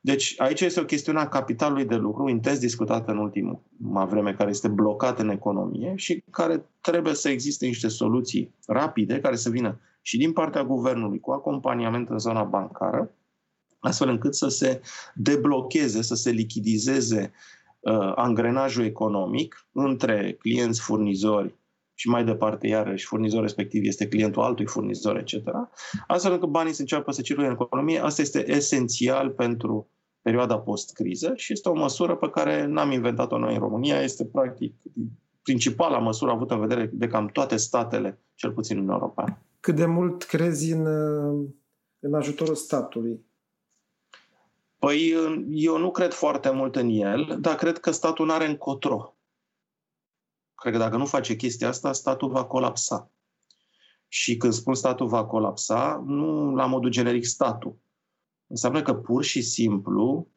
Deci 0.00 0.34
aici 0.38 0.60
este 0.60 0.80
o 0.80 0.84
chestiune 0.84 1.18
a 1.18 1.28
capitalului 1.28 1.84
de 1.84 1.94
lucru 1.94 2.28
intens 2.28 2.58
discutată 2.58 3.10
în 3.10 3.18
ultima 3.18 4.04
vreme, 4.04 4.34
care 4.34 4.50
este 4.50 4.68
blocat 4.68 5.18
în 5.18 5.28
economie 5.28 5.92
și 5.96 6.22
care 6.30 6.66
trebuie 6.80 7.14
să 7.14 7.28
existe 7.28 7.66
niște 7.66 7.88
soluții 7.88 8.54
rapide 8.66 9.20
care 9.20 9.36
să 9.36 9.50
vină 9.50 9.80
și 10.02 10.16
din 10.16 10.32
partea 10.32 10.64
guvernului 10.64 11.20
cu 11.20 11.30
acompaniament 11.30 12.08
în 12.08 12.18
zona 12.18 12.42
bancară, 12.42 13.10
astfel 13.78 14.08
încât 14.08 14.34
să 14.34 14.48
se 14.48 14.80
deblocheze, 15.14 16.02
să 16.02 16.14
se 16.14 16.30
lichidizeze 16.30 17.32
uh, 17.80 18.12
angrenajul 18.14 18.84
economic 18.84 19.66
între 19.72 20.32
clienți, 20.32 20.80
furnizori 20.80 21.54
și 21.98 22.08
mai 22.08 22.24
departe, 22.24 22.66
iarăși, 22.66 23.06
furnizorul 23.06 23.44
respectiv 23.44 23.84
este 23.84 24.08
clientul 24.08 24.42
altui 24.42 24.66
furnizor, 24.66 25.16
etc., 25.16 25.34
astfel 26.06 26.32
încât 26.32 26.48
banii 26.48 26.72
să 26.72 26.80
înceapă 26.80 27.12
să 27.12 27.22
circule 27.22 27.46
în 27.46 27.52
economie. 27.52 27.98
Asta 27.98 28.22
este 28.22 28.50
esențial 28.50 29.30
pentru 29.30 29.90
perioada 30.22 30.58
post-criză 30.58 31.32
și 31.36 31.52
este 31.52 31.68
o 31.68 31.74
măsură 31.74 32.16
pe 32.16 32.30
care 32.30 32.66
n-am 32.66 32.90
inventat-o 32.90 33.38
noi 33.38 33.54
în 33.54 33.60
România, 33.60 34.02
este 34.02 34.24
practic 34.24 34.74
principala 35.42 35.98
măsură 35.98 36.30
avută 36.30 36.54
în 36.54 36.60
vedere 36.60 36.90
de 36.92 37.06
cam 37.06 37.26
toate 37.26 37.56
statele, 37.56 38.20
cel 38.34 38.52
puțin 38.52 38.78
în 38.78 38.88
Europa. 38.88 39.42
Cât 39.60 39.74
de 39.74 39.86
mult 39.86 40.22
crezi 40.22 40.72
în, 40.72 40.86
în 41.98 42.14
ajutorul 42.14 42.54
statului? 42.54 43.24
Păi 44.78 45.14
eu 45.50 45.78
nu 45.78 45.90
cred 45.90 46.12
foarte 46.12 46.50
mult 46.50 46.76
în 46.76 46.88
el, 46.88 47.36
dar 47.40 47.54
cred 47.54 47.78
că 47.78 47.90
statul 47.90 48.26
nu 48.26 48.32
are 48.32 48.46
încotro. 48.46 49.15
Cred 50.66 50.78
că 50.78 50.84
dacă 50.84 50.96
nu 50.96 51.06
face 51.06 51.36
chestia 51.36 51.68
asta, 51.68 51.92
statul 51.92 52.28
va 52.28 52.44
colapsa. 52.44 53.10
Și 54.08 54.36
când 54.36 54.52
spun 54.52 54.74
statul 54.74 55.06
va 55.06 55.24
colapsa, 55.24 56.02
nu 56.06 56.54
la 56.54 56.66
modul 56.66 56.90
generic 56.90 57.24
statul, 57.24 57.78
Înseamnă 58.46 58.82
că 58.82 58.94
pur 58.94 59.24
și 59.24 59.42
simplu 59.42 60.28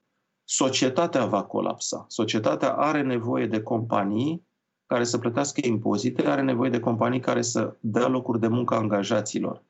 societatea 0.43 1.25
va 1.25 1.43
colapsa. 1.43 2.05
Societatea 2.09 2.73
are 2.73 3.01
nevoie 3.01 3.47
de 3.47 3.61
companii 3.61 4.47
care 4.85 5.03
să 5.03 5.17
plătească 5.17 5.67
impozite, 5.67 6.27
are 6.27 6.41
nevoie 6.41 6.69
de 6.69 6.79
companii 6.79 7.19
care 7.19 7.41
să 7.41 7.77
dea 7.79 8.07
locuri 8.07 8.39
de 8.39 8.47
muncă 8.47 8.73
angajaților. 8.73 9.63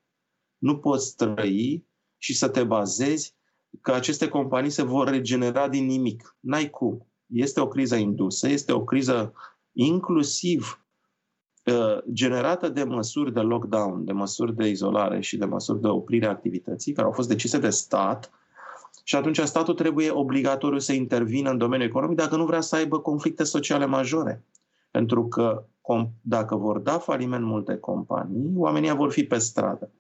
Nu 0.58 0.78
poți 0.78 1.16
trăi 1.16 1.86
și 2.18 2.36
să 2.36 2.50
te 2.50 2.64
bazezi 2.64 3.36
că 3.82 3.92
aceste 3.92 4.28
companii 4.28 4.70
se 4.70 4.84
vor 4.84 5.08
regenera 5.08 5.70
din 5.70 5.86
nimic. 5.86 6.38
N-ai 6.40 6.70
cum. 6.70 7.08
Este 7.26 7.60
o 7.60 7.68
criză 7.68 7.96
indusă, 7.96 8.48
este 8.48 8.72
o 8.72 8.84
criză 8.84 9.34
inclusiv 9.74 10.86
uh, 11.66 11.98
generată 12.14 12.70
de 12.70 12.84
măsuri 12.84 13.34
de 13.34 13.40
lockdown, 13.40 14.06
de 14.06 14.12
măsuri 14.12 14.56
de 14.56 14.68
izolare 14.68 15.20
și 15.20 15.38
de 15.38 15.46
măsuri 15.46 15.82
de 15.82 15.88
oprire 15.88 16.26
a 16.26 16.30
activității, 16.30 16.94
care 16.94 17.08
au 17.08 17.14
fost 17.14 17.28
decise 17.28 17.60
de 17.60 17.70
stat, 17.70 18.32
și 19.04 19.16
atunci 19.16 19.40
statul 19.40 19.74
trebuie 19.74 20.12
obligatoriu 20.12 20.80
să 20.80 20.94
intervină 20.94 21.50
în 21.50 21.58
domeniul 21.58 21.90
economic 21.90 22.18
dacă 22.18 22.36
nu 22.36 22.46
vrea 22.46 22.62
să 22.62 22.76
aibă 22.76 23.00
conflicte 23.00 23.44
sociale 23.44 23.86
majore. 23.86 24.46
Pentru 24.92 25.28
că 25.28 25.66
dacă 26.22 26.56
vor 26.56 26.80
da 26.80 26.98
faliment 26.98 27.44
multe 27.44 27.78
companii, 27.78 28.52
oamenii 28.56 28.96
vor 28.96 29.12
fi 29.12 29.24
pe 29.24 29.38
stradă. 29.38 29.92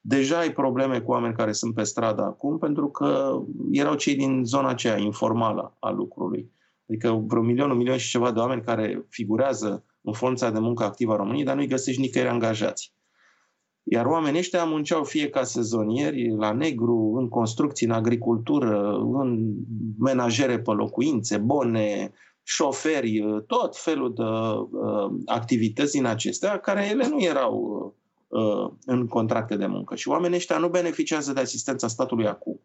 Deja 0.00 0.38
ai 0.38 0.52
probleme 0.52 1.00
cu 1.00 1.10
oameni 1.10 1.34
care 1.34 1.52
sunt 1.52 1.74
pe 1.74 1.82
stradă 1.82 2.22
acum 2.22 2.58
pentru 2.58 2.88
că 2.88 3.40
erau 3.70 3.94
cei 3.94 4.14
din 4.14 4.44
zona 4.44 4.68
aceea 4.68 4.96
informală 4.96 5.76
a 5.78 5.90
lucrului. 5.90 6.52
Adică 6.88 7.24
vreo 7.26 7.42
milion, 7.42 7.70
un 7.70 7.76
milion 7.76 7.96
și 7.96 8.10
ceva 8.10 8.32
de 8.32 8.38
oameni 8.38 8.62
care 8.62 9.06
figurează 9.08 9.84
în 10.00 10.12
forța 10.12 10.50
de 10.50 10.58
muncă 10.58 10.84
activă 10.84 11.12
a 11.12 11.16
României, 11.16 11.44
dar 11.44 11.56
nu-i 11.56 11.66
găsești 11.66 12.00
nicăieri 12.00 12.30
angajați. 12.30 12.94
Iar 13.82 14.06
oamenii 14.06 14.38
ăștia 14.38 14.64
munceau 14.64 15.04
fie 15.04 15.28
ca 15.28 15.42
sezonieri, 15.42 16.36
la 16.36 16.52
negru, 16.52 17.14
în 17.16 17.28
construcții, 17.28 17.86
în 17.86 17.92
agricultură, 17.92 18.92
în 19.12 19.54
menajere 19.98 20.60
pe 20.60 20.70
locuințe, 20.70 21.38
bone, 21.38 22.12
șoferi, 22.42 23.24
tot 23.46 23.76
felul 23.76 24.14
de 24.14 24.22
uh, 24.22 25.20
activități 25.26 25.92
din 25.92 26.04
acestea, 26.04 26.58
care 26.58 26.88
ele 26.90 27.08
nu 27.08 27.20
erau 27.20 27.94
uh, 28.28 28.70
în 28.84 29.06
contracte 29.06 29.56
de 29.56 29.66
muncă. 29.66 29.94
Și 29.94 30.08
oamenii 30.08 30.36
ăștia 30.36 30.58
nu 30.58 30.68
beneficiază 30.68 31.32
de 31.32 31.40
asistența 31.40 31.88
statului 31.88 32.26
acum. 32.26 32.60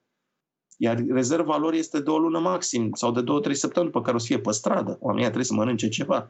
Iar 0.81 1.03
rezerva 1.09 1.57
lor 1.57 1.73
este 1.73 1.99
de 1.99 2.09
o 2.09 2.17
lună 2.17 2.39
maxim 2.39 2.91
sau 2.93 3.11
de 3.11 3.21
două, 3.21 3.39
trei 3.39 3.55
săptămâni 3.55 3.91
pe 3.91 4.01
care 4.01 4.15
o 4.15 4.19
să 4.19 4.25
fie 4.25 4.39
pe 4.39 4.51
stradă. 4.51 4.97
Oamenii 4.99 5.23
trebuie 5.23 5.45
să 5.45 5.53
mănânce 5.53 5.89
ceva. 5.89 6.25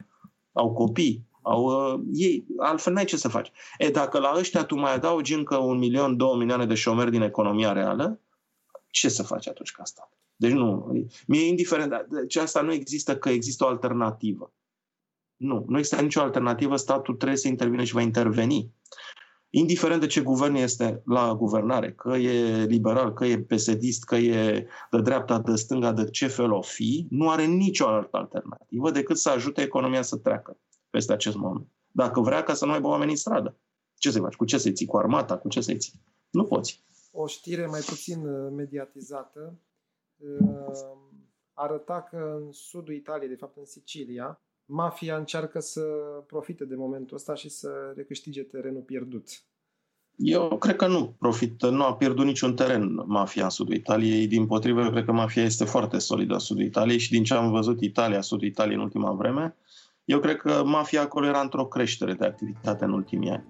Au 0.52 0.72
copii, 0.72 1.28
au, 1.42 1.64
uh, 1.64 2.00
ei, 2.12 2.46
altfel 2.56 2.92
n-ai 2.92 3.04
ce 3.04 3.16
să 3.16 3.28
faci. 3.28 3.52
E, 3.78 3.90
dacă 3.90 4.18
la 4.18 4.34
ăștia 4.36 4.64
tu 4.64 4.74
mai 4.74 4.94
adaugi 4.94 5.34
încă 5.34 5.56
un 5.56 5.78
milion, 5.78 6.16
două 6.16 6.36
milioane 6.36 6.66
de 6.66 6.74
șomeri 6.74 7.10
din 7.10 7.22
economia 7.22 7.72
reală, 7.72 8.20
ce 8.90 9.08
să 9.08 9.22
faci 9.22 9.48
atunci 9.48 9.72
ca 9.72 9.84
stat? 9.84 10.12
Deci 10.36 10.52
nu, 10.52 10.92
mi-e 11.26 11.46
indiferent, 11.46 12.06
deci 12.08 12.36
asta 12.36 12.60
nu 12.60 12.72
există 12.72 13.16
că 13.16 13.28
există 13.28 13.64
o 13.64 13.68
alternativă. 13.68 14.52
Nu, 15.36 15.64
nu 15.68 15.78
există 15.78 16.02
nicio 16.02 16.20
alternativă, 16.20 16.76
statul 16.76 17.14
trebuie 17.14 17.38
să 17.38 17.48
intervine 17.48 17.84
și 17.84 17.92
va 17.92 18.00
interveni. 18.00 18.72
Indiferent 19.52 20.00
de 20.00 20.06
ce 20.06 20.20
guvern 20.20 20.54
este 20.54 21.02
la 21.04 21.34
guvernare, 21.34 21.92
că 21.92 22.16
e 22.16 22.64
liberal, 22.64 23.12
că 23.12 23.24
e 23.24 23.40
pesedist, 23.40 24.04
că 24.04 24.16
e 24.16 24.66
de 24.90 25.00
dreapta, 25.00 25.38
de 25.38 25.54
stânga, 25.54 25.92
de 25.92 26.10
ce 26.10 26.26
fel 26.26 26.52
o 26.52 26.62
fi, 26.62 27.06
nu 27.10 27.30
are 27.30 27.44
nicio 27.44 27.86
altă 27.86 28.16
alternativă 28.16 28.90
decât 28.90 29.18
să 29.18 29.30
ajute 29.30 29.62
economia 29.62 30.02
să 30.02 30.16
treacă 30.16 30.58
peste 30.90 31.12
acest 31.12 31.36
moment. 31.36 31.68
Dacă 31.90 32.20
vrea 32.20 32.42
ca 32.42 32.54
să 32.54 32.66
nu 32.66 32.72
aibă 32.72 32.88
oameni 32.88 33.10
în 33.10 33.16
stradă. 33.16 33.58
Ce 33.94 34.10
să 34.10 34.20
faci? 34.20 34.34
Cu 34.34 34.44
ce 34.44 34.58
să-i 34.58 34.72
ții? 34.72 34.86
Cu 34.86 34.96
armata? 34.96 35.38
Cu 35.38 35.48
ce 35.48 35.60
să-i 35.60 35.76
ții? 35.76 36.00
Nu 36.30 36.44
poți. 36.44 36.84
O 37.12 37.26
știre 37.26 37.66
mai 37.66 37.80
puțin 37.80 38.26
uh, 38.26 38.52
mediatizată 38.52 39.58
uh, 40.16 40.98
arăta 41.52 42.02
că 42.02 42.40
în 42.44 42.52
sudul 42.52 42.94
Italiei, 42.94 43.28
de 43.28 43.34
fapt 43.34 43.56
în 43.56 43.64
Sicilia, 43.64 44.40
mafia 44.70 45.16
încearcă 45.16 45.60
să 45.60 45.80
profite 46.26 46.64
de 46.64 46.74
momentul 46.74 47.16
ăsta 47.16 47.34
și 47.34 47.48
să 47.48 47.68
recâștige 47.96 48.42
terenul 48.42 48.82
pierdut. 48.82 49.28
Eu 50.16 50.58
cred 50.58 50.76
că 50.76 50.86
nu 50.86 51.14
profită, 51.18 51.70
nu 51.70 51.84
a 51.84 51.96
pierdut 51.96 52.24
niciun 52.24 52.54
teren 52.54 53.02
mafia 53.06 53.44
în 53.44 53.50
sudul 53.50 53.74
Italiei. 53.74 54.26
Din 54.26 54.46
potrivă, 54.46 54.80
eu 54.80 54.90
cred 54.90 55.04
că 55.04 55.12
mafia 55.12 55.42
este 55.42 55.64
foarte 55.64 55.98
solidă 55.98 56.32
în 56.32 56.38
sudul 56.38 56.64
Italiei 56.64 56.98
și 56.98 57.10
din 57.10 57.24
ce 57.24 57.34
am 57.34 57.50
văzut 57.50 57.80
Italia, 57.80 58.20
sudul 58.20 58.46
Italiei 58.46 58.76
în 58.76 58.82
ultima 58.82 59.12
vreme, 59.12 59.56
eu 60.04 60.20
cred 60.20 60.36
că 60.36 60.62
mafia 60.64 61.00
acolo 61.00 61.26
era 61.26 61.40
într-o 61.40 61.66
creștere 61.66 62.14
de 62.14 62.24
activitate 62.24 62.84
în 62.84 62.92
ultimii 62.92 63.30
ani. 63.30 63.44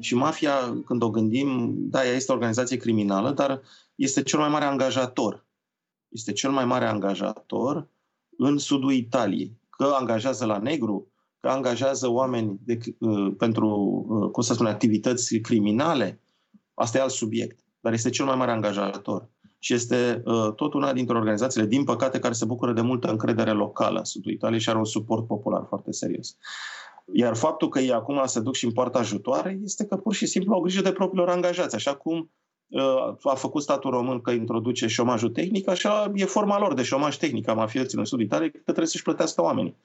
Și 0.00 0.14
mafia, 0.14 0.82
când 0.86 1.02
o 1.02 1.10
gândim, 1.10 1.74
da, 1.76 2.06
ea 2.06 2.12
este 2.14 2.32
o 2.32 2.34
organizație 2.34 2.76
criminală, 2.76 3.30
dar 3.30 3.60
este 3.94 4.22
cel 4.22 4.38
mai 4.38 4.48
mare 4.48 4.64
angajator. 4.64 5.46
Este 6.08 6.32
cel 6.32 6.50
mai 6.50 6.64
mare 6.64 6.86
angajator 6.86 7.88
în 8.36 8.58
sudul 8.58 8.92
Italiei. 8.92 9.56
Că 9.70 9.84
angajează 9.84 10.44
la 10.44 10.58
negru, 10.58 11.12
că 11.40 11.48
angajează 11.48 12.08
oameni 12.10 12.58
de, 12.64 12.78
uh, 12.98 13.34
pentru, 13.38 13.68
uh, 14.08 14.30
cum 14.30 14.42
să 14.42 14.54
spun, 14.54 14.66
activități 14.66 15.38
criminale, 15.38 16.20
asta 16.74 16.98
e 16.98 17.00
alt 17.00 17.10
subiect. 17.10 17.58
Dar 17.80 17.92
este 17.92 18.10
cel 18.10 18.24
mai 18.24 18.36
mare 18.36 18.50
angajator 18.50 19.28
și 19.58 19.74
este 19.74 20.22
uh, 20.24 20.52
tot 20.54 20.74
una 20.74 20.92
dintre 20.92 21.16
organizațiile, 21.16 21.66
din 21.66 21.84
păcate, 21.84 22.18
care 22.18 22.34
se 22.34 22.44
bucură 22.44 22.72
de 22.72 22.80
multă 22.80 23.10
încredere 23.10 23.50
locală 23.50 23.98
în 23.98 24.04
sudul 24.04 24.32
Italiei 24.32 24.60
și 24.60 24.68
are 24.68 24.78
un 24.78 24.84
suport 24.84 25.26
popular 25.26 25.64
foarte 25.68 25.92
serios. 25.92 26.36
Iar 27.12 27.36
faptul 27.36 27.68
că 27.68 27.78
ei 27.78 27.92
acum 27.92 28.22
se 28.24 28.40
duc 28.40 28.54
și 28.54 28.64
împoartă 28.64 28.98
ajutoare 28.98 29.58
este 29.62 29.86
că 29.86 29.96
pur 29.96 30.14
și 30.14 30.26
simplu 30.26 30.54
au 30.54 30.60
grijă 30.60 30.82
de 30.82 30.92
propriilor 30.92 31.28
angajați, 31.28 31.74
așa 31.74 31.94
cum 31.94 32.16
uh, 32.16 32.28
a 33.22 33.34
făcut 33.34 33.62
statul 33.62 33.90
român 33.90 34.20
că 34.20 34.30
introduce 34.30 34.86
șomajul 34.86 35.30
tehnic, 35.30 35.68
așa 35.68 36.12
e 36.14 36.24
forma 36.24 36.58
lor 36.58 36.74
de 36.74 36.82
șomaj 36.82 37.16
tehnic 37.16 37.48
a 37.48 37.54
mafioților 37.54 38.00
în 38.00 38.04
sudul 38.04 38.24
Italiei, 38.24 38.50
că 38.50 38.58
trebuie 38.62 38.86
să-și 38.86 39.02
plătească 39.02 39.42
oamenii. 39.42 39.76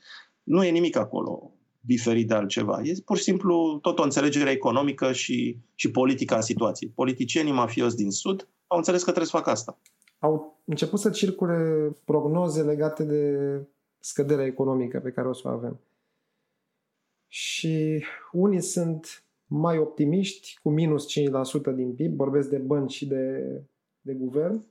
Nu 0.44 0.64
e 0.64 0.70
nimic 0.70 0.96
acolo 0.96 1.52
diferit 1.80 2.28
de 2.28 2.34
altceva. 2.34 2.82
E 2.84 2.94
pur 3.06 3.18
și 3.18 3.24
simplu 3.24 3.80
tot 3.82 4.00
o 4.00 4.04
înțelegere 4.04 4.52
economică 4.52 5.12
și, 5.12 5.58
și 5.76 5.92
politică 5.92 6.36
a 6.36 6.40
situației. 6.40 6.92
Politicienii 6.96 7.52
mafioși 7.52 7.96
din 7.96 8.12
Sud 8.12 8.48
au 8.68 8.78
înțeles 8.78 9.00
că 9.00 9.10
trebuie 9.10 9.32
să 9.32 9.38
facă 9.38 9.50
asta. 9.50 9.80
Au 10.20 10.62
început 10.66 11.00
să 11.00 11.10
circule 11.10 11.92
prognoze 12.06 12.62
legate 12.62 13.04
de 13.04 13.38
scăderea 14.00 14.46
economică 14.46 15.00
pe 15.00 15.12
care 15.12 15.28
o 15.28 15.34
să 15.34 15.48
o 15.48 15.52
avem. 15.52 15.80
Și 17.28 18.04
unii 18.32 18.62
sunt 18.62 19.23
mai 19.56 19.78
optimiști, 19.78 20.60
cu 20.62 20.70
minus 20.70 21.06
5% 21.20 21.76
din 21.76 21.96
PIB, 21.96 22.16
vorbesc 22.16 22.50
de 22.50 22.58
bănci 22.58 22.92
și 22.92 23.06
de, 23.06 23.42
de 24.02 24.14
guvern, 24.14 24.66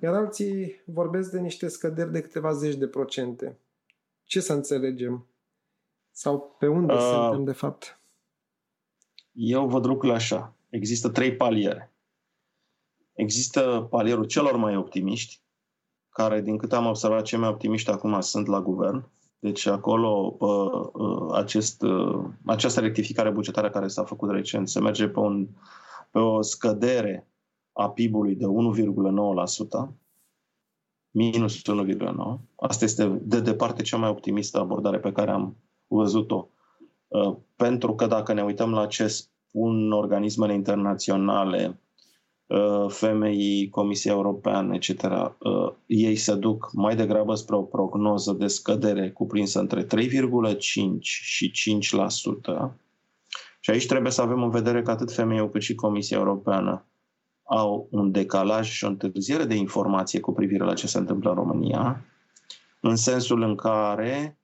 iar 0.00 0.14
alții 0.14 0.82
vorbesc 0.86 1.30
de 1.30 1.40
niște 1.40 1.68
scăderi 1.68 2.12
de 2.12 2.20
câteva 2.20 2.52
zeci 2.52 2.74
de 2.74 2.88
procente. 2.88 3.58
Ce 4.22 4.40
să 4.40 4.52
înțelegem? 4.52 5.26
Sau 6.10 6.56
pe 6.58 6.66
unde 6.66 6.92
uh, 6.92 6.98
suntem, 6.98 7.44
de 7.44 7.52
fapt? 7.52 8.00
Eu 9.32 9.68
văd 9.68 9.86
lucrurile 9.86 10.16
așa. 10.16 10.54
Există 10.68 11.08
trei 11.08 11.36
paliere. 11.36 11.92
Există 13.12 13.86
palierul 13.90 14.24
celor 14.24 14.56
mai 14.56 14.76
optimiști, 14.76 15.40
care, 16.08 16.40
din 16.40 16.56
câte 16.56 16.74
am 16.74 16.86
observat, 16.86 17.24
cei 17.24 17.38
mai 17.38 17.48
optimiști 17.48 17.90
acum 17.90 18.20
sunt 18.20 18.46
la 18.46 18.60
guvern. 18.60 19.08
Deci 19.38 19.66
acolo 19.66 20.36
acest, 21.32 21.84
această 22.44 22.80
rectificare 22.80 23.30
bugetară 23.30 23.70
care 23.70 23.88
s-a 23.88 24.04
făcut 24.04 24.30
recent 24.30 24.68
se 24.68 24.80
merge 24.80 25.08
pe, 25.08 25.18
un, 25.18 25.48
pe 26.10 26.18
o 26.18 26.42
scădere 26.42 27.28
a 27.72 27.90
PIB-ului 27.90 28.34
de 28.34 28.44
1,9%, 28.44 29.88
minus 31.10 31.56
1,9%. 31.56 31.62
Asta 32.56 32.84
este 32.84 33.06
de 33.22 33.40
departe 33.40 33.82
cea 33.82 33.96
mai 33.96 34.08
optimistă 34.08 34.58
abordare 34.58 34.98
pe 34.98 35.12
care 35.12 35.30
am 35.30 35.56
văzut-o. 35.86 36.48
Pentru 37.56 37.94
că 37.94 38.06
dacă 38.06 38.32
ne 38.32 38.42
uităm 38.42 38.70
la 38.70 38.86
ce 38.86 39.06
spun 39.06 39.92
organismele 39.92 40.54
internaționale 40.54 41.80
Uh, 42.48 42.86
FMI, 42.88 43.68
Comisia 43.70 44.12
Europeană, 44.12 44.74
etc., 44.74 45.02
uh, 45.02 45.72
ei 45.86 46.16
se 46.16 46.34
duc 46.34 46.70
mai 46.72 46.96
degrabă 46.96 47.34
spre 47.34 47.56
o 47.56 47.62
prognoză 47.62 48.32
de 48.32 48.46
scădere 48.46 49.10
cuprinsă 49.10 49.58
între 49.60 49.84
3,5 49.84 49.88
și 51.00 51.52
5%. 52.70 52.70
Și 53.60 53.70
aici 53.70 53.86
trebuie 53.86 54.12
să 54.12 54.22
avem 54.22 54.42
în 54.42 54.50
vedere 54.50 54.82
că 54.82 54.90
atât 54.90 55.12
FMI 55.12 55.50
cât 55.50 55.62
și 55.62 55.74
Comisia 55.74 56.16
Europeană 56.16 56.84
au 57.42 57.88
un 57.90 58.10
decalaj 58.10 58.68
și 58.70 58.84
o 58.84 58.88
întârziere 58.88 59.44
de 59.44 59.54
informație 59.54 60.20
cu 60.20 60.32
privire 60.32 60.64
la 60.64 60.74
ce 60.74 60.86
se 60.86 60.98
întâmplă 60.98 61.28
în 61.30 61.36
România, 61.36 62.04
în 62.80 62.96
sensul 62.96 63.42
în 63.42 63.54
care 63.54 64.37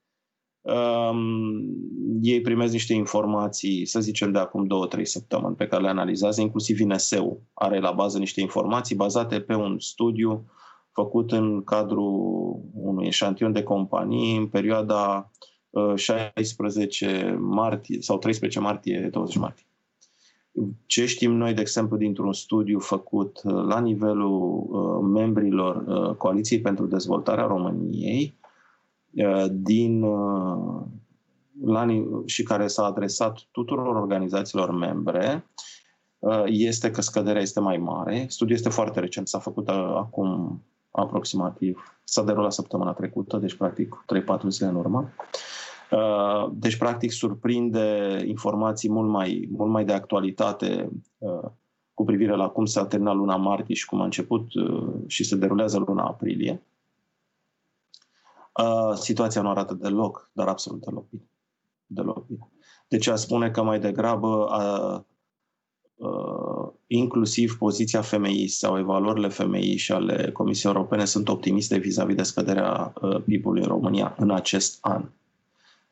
Um, 0.65 1.77
ei 2.23 2.41
primesc 2.41 2.73
niște 2.73 2.95
informații, 2.95 3.87
să 3.87 4.01
zicem, 4.01 4.33
de 4.33 4.39
acum 4.39 4.65
două, 4.65 4.87
trei 4.87 5.07
săptămâni 5.07 5.57
pe 5.57 5.67
care 5.67 5.83
le 5.83 5.89
analizează, 5.89 6.41
inclusiv 6.41 6.79
INSEU 6.79 7.43
are 7.55 7.81
la 7.81 7.91
bază 7.91 8.19
niște 8.19 8.41
informații 8.41 8.97
bazate 8.97 9.41
pe 9.41 9.55
un 9.55 9.79
studiu 9.79 10.45
făcut 10.93 11.33
în 11.33 11.65
cadrul 11.65 12.61
unui 12.75 13.07
eșantion 13.07 13.53
de 13.53 13.63
companii 13.63 14.37
în 14.37 14.47
perioada 14.47 15.31
16 15.95 17.31
uh, 17.31 17.37
martie 17.41 18.01
sau 18.01 18.19
13 18.19 18.61
martie, 18.61 19.09
20 19.13 19.37
martie. 19.37 19.67
Ce 20.87 21.07
știm 21.07 21.33
noi, 21.33 21.55
de 21.55 21.61
exemplu, 21.61 21.97
dintr-un 21.97 22.33
studiu 22.33 22.79
făcut 22.79 23.41
uh, 23.45 23.53
la 23.53 23.81
nivelul 23.81 24.67
uh, 24.69 25.09
membrilor 25.13 25.85
Coaliției 26.17 26.61
pentru 26.61 26.87
Dezvoltarea 26.87 27.47
României, 27.47 28.35
Uh, 28.39 28.44
din 29.51 30.03
uh, 30.03 30.83
la, 31.65 31.87
și 32.25 32.43
care 32.43 32.67
s-a 32.67 32.85
adresat 32.85 33.39
tuturor 33.51 33.97
organizațiilor 33.97 34.71
membre 34.71 35.47
este 36.47 36.91
că 36.91 37.01
scăderea 37.01 37.43
este 37.43 37.61
mai 37.61 37.77
mare. 37.77 38.27
Studiul 38.29 38.57
este 38.57 38.69
foarte 38.69 39.01
recent, 39.01 39.29
s-a 39.29 39.39
făcut 39.39 39.69
acum 39.69 40.63
aproximativ, 40.91 41.99
s-a 42.05 42.23
derulat 42.23 42.53
săptămâna 42.53 42.93
trecută, 42.93 43.37
deci 43.37 43.55
practic 43.55 44.05
3-4 44.39 44.49
zile 44.49 44.69
în 44.69 44.75
urmă. 44.75 45.13
Deci, 46.53 46.77
practic, 46.77 47.11
surprinde 47.11 48.19
informații 48.27 48.91
mult 48.91 49.09
mai, 49.09 49.49
mult 49.57 49.71
mai 49.71 49.85
de 49.85 49.93
actualitate 49.93 50.89
cu 51.95 52.05
privire 52.05 52.37
la 52.37 52.49
cum 52.49 52.65
s-a 52.65 52.87
terminat 52.87 53.15
luna 53.15 53.37
martie 53.37 53.75
și 53.75 53.87
cum 53.87 54.01
a 54.01 54.05
început 54.05 54.47
și 55.07 55.25
se 55.25 55.37
derulează 55.37 55.85
luna 55.87 56.05
aprilie. 56.05 56.63
Situația 58.95 59.43
nu 59.43 59.49
arată 59.49 59.75
deloc, 59.75 60.31
dar 60.33 60.49
absolut 60.49 60.85
deloc 60.85 61.09
bine. 61.09 61.29
Deloc 61.87 62.27
bine. 62.27 62.49
Deci 62.89 63.07
a 63.07 63.17
spune 63.17 63.51
că 63.51 63.63
mai 63.63 63.81
degrabă 63.81 64.47
a, 64.49 64.59
a, 66.01 66.75
inclusiv 66.87 67.57
poziția 67.59 68.01
femeii 68.01 68.49
sau 68.49 68.79
evaluările 68.79 69.29
femeii 69.29 69.77
și 69.77 69.93
ale 69.93 70.33
Comisiei 70.33 70.73
Europene 70.73 71.05
sunt 71.05 71.29
optimiste 71.29 71.79
vis-a-vis 71.79 72.15
de 72.15 72.23
scăderea 72.23 72.93
PIB-ului 73.25 73.63
în 73.63 73.69
România 73.69 74.15
în 74.19 74.31
acest 74.31 74.79
an. 74.81 75.09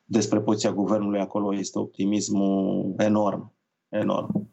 Despre 0.04 0.40
poziția 0.40 0.72
guvernului 0.72 1.20
acolo 1.20 1.54
este 1.54 1.78
optimismul 1.78 2.94
enorm. 2.98 3.52
enorm. 3.88 4.48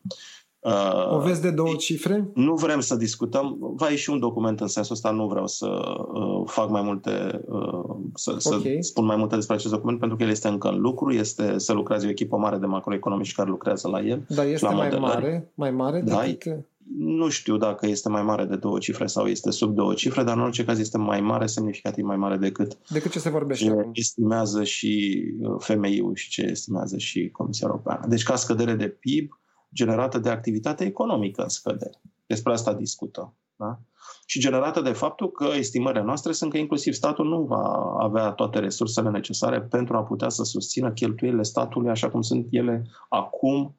Uh, 0.62 1.12
o 1.12 1.20
vezi 1.20 1.42
de 1.42 1.52
două 1.52 1.76
cifre? 1.76 2.30
Nu 2.34 2.56
vrem 2.56 2.80
să 2.80 2.96
discutăm. 2.96 3.58
Va 3.60 3.90
ieși 3.90 4.10
un 4.10 4.20
document 4.20 4.60
în 4.60 4.68
sensul 4.68 4.96
ăsta, 4.96 5.12
nu 5.12 5.28
vreau 5.28 5.48
să 5.48 5.68
uh, 6.14 6.42
fac 6.46 6.70
mai 6.70 6.82
multe, 6.82 7.42
uh, 7.46 7.96
să, 8.14 8.32
okay. 8.44 8.78
să 8.80 8.88
spun 8.88 9.06
mai 9.06 9.16
multe 9.16 9.36
despre 9.36 9.56
acest 9.56 9.74
document, 9.74 10.00
pentru 10.00 10.18
că 10.18 10.24
el 10.24 10.30
este 10.30 10.48
încă 10.48 10.68
în 10.68 10.80
lucru, 10.80 11.12
este 11.12 11.58
să 11.58 11.74
lucreze 11.74 12.08
o 12.08 12.10
echipă 12.10 12.38
mare 12.38 12.58
de 12.58 12.66
macroeconomici 12.66 13.34
care 13.34 13.50
lucrează 13.50 13.88
la 13.88 14.02
el. 14.02 14.26
Dar 14.28 14.46
este 14.46 14.66
la 14.66 14.72
mai 14.72 14.98
mare, 15.00 15.52
mai 15.56 15.72
mare 15.72 16.02
da, 16.02 16.22
decât... 16.22 16.66
Nu 16.98 17.30
știu 17.30 17.58
dacă 17.58 17.88
este 17.88 18.10
mai 18.10 18.24
mare 18.24 18.46
de 18.46 18.56
două 18.56 18.78
cifre 18.78 19.06
sau 19.06 19.26
este 19.26 19.52
sub 19.52 19.76
două 19.76 19.94
cifre, 19.94 20.24
dar 20.24 20.38
în 20.38 20.44
orice 20.44 20.66
caz 20.66 20.80
este 20.80 20.98
mai 20.98 21.22
mare, 21.22 21.46
semnificativ 21.46 22.06
mai 22.06 22.18
mare 22.18 22.38
decât, 22.38 22.78
decât 22.90 23.12
ce 23.12 23.20
se 23.20 23.30
vorbește 23.30 23.66
ce 23.66 23.72
acum. 23.72 23.92
estimează 23.94 24.64
și 24.64 25.24
uh, 25.40 25.56
FMI-ul 25.60 26.16
și 26.16 26.30
ce 26.30 26.42
estimează 26.42 26.98
și 26.98 27.30
Comisia 27.30 27.68
Europeană. 27.68 28.06
Deci 28.08 28.24
ca 28.24 28.36
scădere 28.36 28.74
de 28.74 28.88
PIB, 28.88 29.39
generată 29.74 30.20
de 30.20 30.30
activitate 30.30 30.86
economică 30.86 31.42
în 31.42 31.50
scădere. 31.50 32.02
Despre 32.26 32.52
asta 32.52 32.74
discutăm. 32.74 33.34
Da? 33.56 33.80
Și 34.26 34.40
generată 34.40 34.82
de 34.82 34.92
faptul 34.92 35.32
că 35.32 35.50
estimările 35.56 36.04
noastre 36.04 36.32
sunt 36.32 36.52
că 36.52 36.58
inclusiv 36.58 36.94
statul 36.94 37.28
nu 37.28 37.42
va 37.42 37.96
avea 38.00 38.32
toate 38.32 38.60
resursele 38.60 39.10
necesare 39.10 39.62
pentru 39.62 39.98
a 39.98 40.04
putea 40.04 40.30
să 40.30 40.44
susțină 40.44 40.92
cheltuielile 40.92 41.44
statului 41.44 41.90
așa 41.90 42.10
cum 42.10 42.22
sunt 42.22 42.48
ele 42.50 42.88
acum 43.10 43.76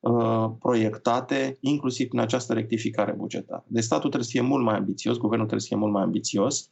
uh, 0.00 0.50
proiectate, 0.58 1.56
inclusiv 1.60 2.08
în 2.12 2.18
această 2.18 2.52
rectificare 2.52 3.12
bugetară. 3.12 3.64
Deci 3.66 3.82
statul 3.84 4.08
trebuie 4.08 4.30
să 4.30 4.38
fie 4.38 4.48
mult 4.48 4.64
mai 4.64 4.76
ambițios, 4.76 5.16
guvernul 5.16 5.46
trebuie 5.46 5.68
să 5.68 5.74
fie 5.74 5.82
mult 5.82 5.92
mai 5.92 6.02
ambițios 6.02 6.70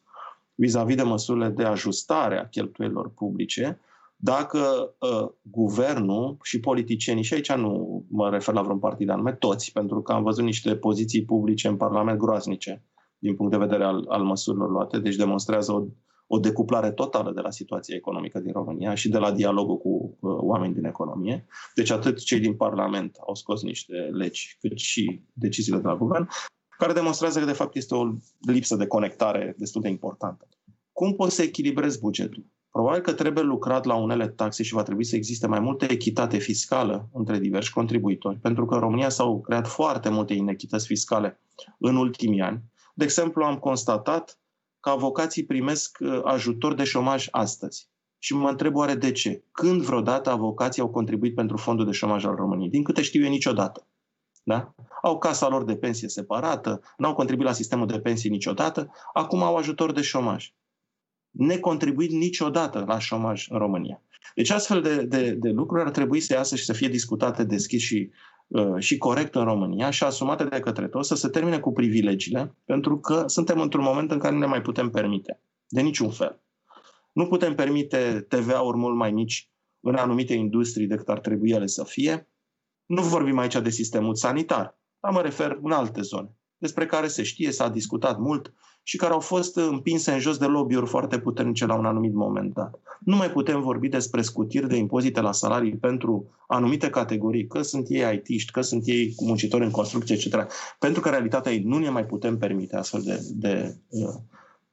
vis-a-vis 0.54 0.96
de 0.96 1.02
măsurile 1.02 1.48
de 1.48 1.64
ajustare 1.64 2.38
a 2.38 2.48
cheltuielor 2.48 3.10
publice, 3.10 3.80
dacă 4.20 4.58
uh, 4.98 5.28
guvernul 5.42 6.36
și 6.42 6.60
politicienii, 6.60 7.22
și 7.22 7.34
aici 7.34 7.52
nu 7.52 8.04
mă 8.10 8.30
refer 8.30 8.54
la 8.54 8.62
vreun 8.62 8.78
partid 8.78 9.08
anume, 9.08 9.32
toți, 9.32 9.72
pentru 9.72 10.02
că 10.02 10.12
am 10.12 10.22
văzut 10.22 10.44
niște 10.44 10.76
poziții 10.76 11.24
publice 11.24 11.68
în 11.68 11.76
Parlament 11.76 12.18
groaznice 12.18 12.84
din 13.18 13.34
punct 13.34 13.52
de 13.52 13.58
vedere 13.58 13.84
al, 13.84 14.04
al 14.08 14.22
măsurilor 14.22 14.70
luate, 14.70 14.98
deci 14.98 15.16
demonstrează 15.16 15.72
o, 15.72 15.86
o 16.26 16.38
decuplare 16.38 16.90
totală 16.90 17.32
de 17.32 17.40
la 17.40 17.50
situația 17.50 17.96
economică 17.96 18.38
din 18.38 18.52
România 18.52 18.94
și 18.94 19.08
de 19.08 19.18
la 19.18 19.32
dialogul 19.32 19.78
cu 19.78 19.88
uh, 19.88 20.36
oameni 20.40 20.74
din 20.74 20.84
economie. 20.84 21.46
Deci 21.74 21.90
atât 21.90 22.18
cei 22.18 22.40
din 22.40 22.56
Parlament 22.56 23.16
au 23.26 23.34
scos 23.34 23.62
niște 23.62 23.94
legi, 24.12 24.56
cât 24.60 24.78
și 24.78 25.22
deciziile 25.32 25.78
de 25.78 25.86
la 25.86 25.96
guvern, 25.96 26.28
care 26.78 26.92
demonstrează 26.92 27.38
că 27.38 27.44
de 27.44 27.52
fapt 27.52 27.76
este 27.76 27.94
o 27.94 28.04
lipsă 28.40 28.76
de 28.76 28.86
conectare 28.86 29.54
destul 29.58 29.80
de 29.80 29.88
importantă. 29.88 30.48
Cum 30.92 31.12
poți 31.12 31.34
să 31.34 31.42
echilibrezi 31.42 31.98
bugetul? 31.98 32.46
Probabil 32.70 33.00
că 33.00 33.12
trebuie 33.12 33.44
lucrat 33.44 33.84
la 33.84 33.94
unele 33.94 34.28
taxe 34.28 34.62
și 34.62 34.74
va 34.74 34.82
trebui 34.82 35.04
să 35.04 35.16
existe 35.16 35.46
mai 35.46 35.60
multă 35.60 35.84
echitate 35.84 36.38
fiscală 36.38 37.08
între 37.12 37.38
diversi 37.38 37.72
contribuitori, 37.72 38.38
pentru 38.38 38.64
că 38.66 38.74
în 38.74 38.80
România 38.80 39.08
s-au 39.08 39.40
creat 39.40 39.66
foarte 39.66 40.08
multe 40.08 40.34
inechități 40.34 40.86
fiscale 40.86 41.40
în 41.78 41.96
ultimii 41.96 42.40
ani. 42.40 42.62
De 42.94 43.04
exemplu, 43.04 43.44
am 43.44 43.58
constatat 43.58 44.38
că 44.80 44.88
avocații 44.90 45.44
primesc 45.44 45.98
uh, 46.00 46.20
ajutor 46.24 46.74
de 46.74 46.84
șomaj 46.84 47.28
astăzi. 47.30 47.88
Și 48.18 48.34
mă 48.34 48.48
întreb 48.48 48.74
oare 48.74 48.94
de 48.94 49.12
ce? 49.12 49.44
Când 49.52 49.82
vreodată 49.82 50.30
avocații 50.30 50.82
au 50.82 50.88
contribuit 50.88 51.34
pentru 51.34 51.56
fondul 51.56 51.84
de 51.84 51.92
șomaj 51.92 52.24
al 52.24 52.34
României? 52.34 52.70
Din 52.70 52.82
câte 52.82 53.02
știu 53.02 53.24
eu, 53.24 53.30
niciodată. 53.30 53.86
Da? 54.42 54.74
Au 55.02 55.18
casa 55.18 55.48
lor 55.48 55.64
de 55.64 55.76
pensie 55.76 56.08
separată, 56.08 56.80
n-au 56.96 57.14
contribuit 57.14 57.46
la 57.46 57.52
sistemul 57.52 57.86
de 57.86 58.00
pensii 58.00 58.30
niciodată, 58.30 58.90
acum 59.12 59.42
au 59.42 59.56
ajutor 59.56 59.92
de 59.92 60.02
șomaj 60.02 60.52
necontribuit 61.30 62.10
niciodată 62.10 62.84
la 62.86 62.98
șomaj 62.98 63.46
în 63.50 63.58
România. 63.58 64.02
Deci 64.34 64.50
astfel 64.50 64.82
de, 64.82 65.02
de, 65.02 65.30
de 65.30 65.48
lucruri 65.50 65.82
ar 65.82 65.90
trebui 65.90 66.20
să 66.20 66.32
iasă 66.32 66.56
și 66.56 66.64
să 66.64 66.72
fie 66.72 66.88
discutate 66.88 67.44
deschis 67.44 67.82
și, 67.82 68.10
uh, 68.46 68.74
și 68.78 68.98
corect 68.98 69.34
în 69.34 69.44
România 69.44 69.90
și 69.90 70.04
asumate 70.04 70.44
de 70.44 70.60
către 70.60 70.88
toți 70.88 71.08
să 71.08 71.14
se 71.14 71.28
termine 71.28 71.58
cu 71.58 71.72
privilegiile, 71.72 72.54
pentru 72.64 72.98
că 72.98 73.24
suntem 73.26 73.60
într-un 73.60 73.84
moment 73.84 74.10
în 74.10 74.18
care 74.18 74.32
nu 74.34 74.40
ne 74.40 74.46
mai 74.46 74.62
putem 74.62 74.90
permite, 74.90 75.40
de 75.68 75.80
niciun 75.80 76.10
fel. 76.10 76.40
Nu 77.12 77.26
putem 77.26 77.54
permite 77.54 78.26
TVA-uri 78.28 78.76
mult 78.76 78.96
mai 78.96 79.10
mici 79.10 79.50
în 79.80 79.94
anumite 79.94 80.34
industrii 80.34 80.86
decât 80.86 81.08
ar 81.08 81.20
trebui 81.20 81.50
ele 81.50 81.66
să 81.66 81.84
fie. 81.84 82.28
Nu 82.86 83.02
vorbim 83.02 83.38
aici 83.38 83.56
de 83.56 83.70
sistemul 83.70 84.14
sanitar, 84.14 84.78
dar 85.00 85.12
mă 85.12 85.20
refer 85.20 85.58
în 85.62 85.70
alte 85.70 86.00
zone, 86.00 86.36
despre 86.58 86.86
care 86.86 87.06
se 87.06 87.22
știe, 87.22 87.50
s-a 87.50 87.68
discutat 87.68 88.18
mult, 88.18 88.52
și 88.88 88.96
care 88.96 89.12
au 89.12 89.20
fost 89.20 89.56
împinse 89.56 90.12
în 90.12 90.18
jos 90.18 90.36
de 90.36 90.46
lobby-uri 90.46 90.86
foarte 90.86 91.18
puternice 91.18 91.66
la 91.66 91.74
un 91.74 91.84
anumit 91.84 92.14
moment 92.14 92.54
dat. 92.54 92.80
Nu 93.00 93.16
mai 93.16 93.30
putem 93.30 93.60
vorbi 93.60 93.88
despre 93.88 94.22
scutiri 94.22 94.68
de 94.68 94.76
impozite 94.76 95.20
la 95.20 95.32
salarii 95.32 95.76
pentru 95.76 96.34
anumite 96.46 96.90
categorii, 96.90 97.46
că 97.46 97.62
sunt 97.62 97.86
ei 97.88 98.14
IT-ști, 98.14 98.52
că 98.52 98.60
sunt 98.60 98.86
ei 98.86 99.14
muncitori 99.20 99.64
în 99.64 99.70
construcție, 99.70 100.14
etc. 100.14 100.46
Pentru 100.78 101.00
că 101.00 101.08
realitatea 101.08 101.52
ei 101.52 101.62
nu 101.62 101.78
ne 101.78 101.88
mai 101.88 102.06
putem 102.06 102.38
permite 102.38 102.76
astfel 102.76 103.02
de, 103.02 103.20
de, 103.30 103.76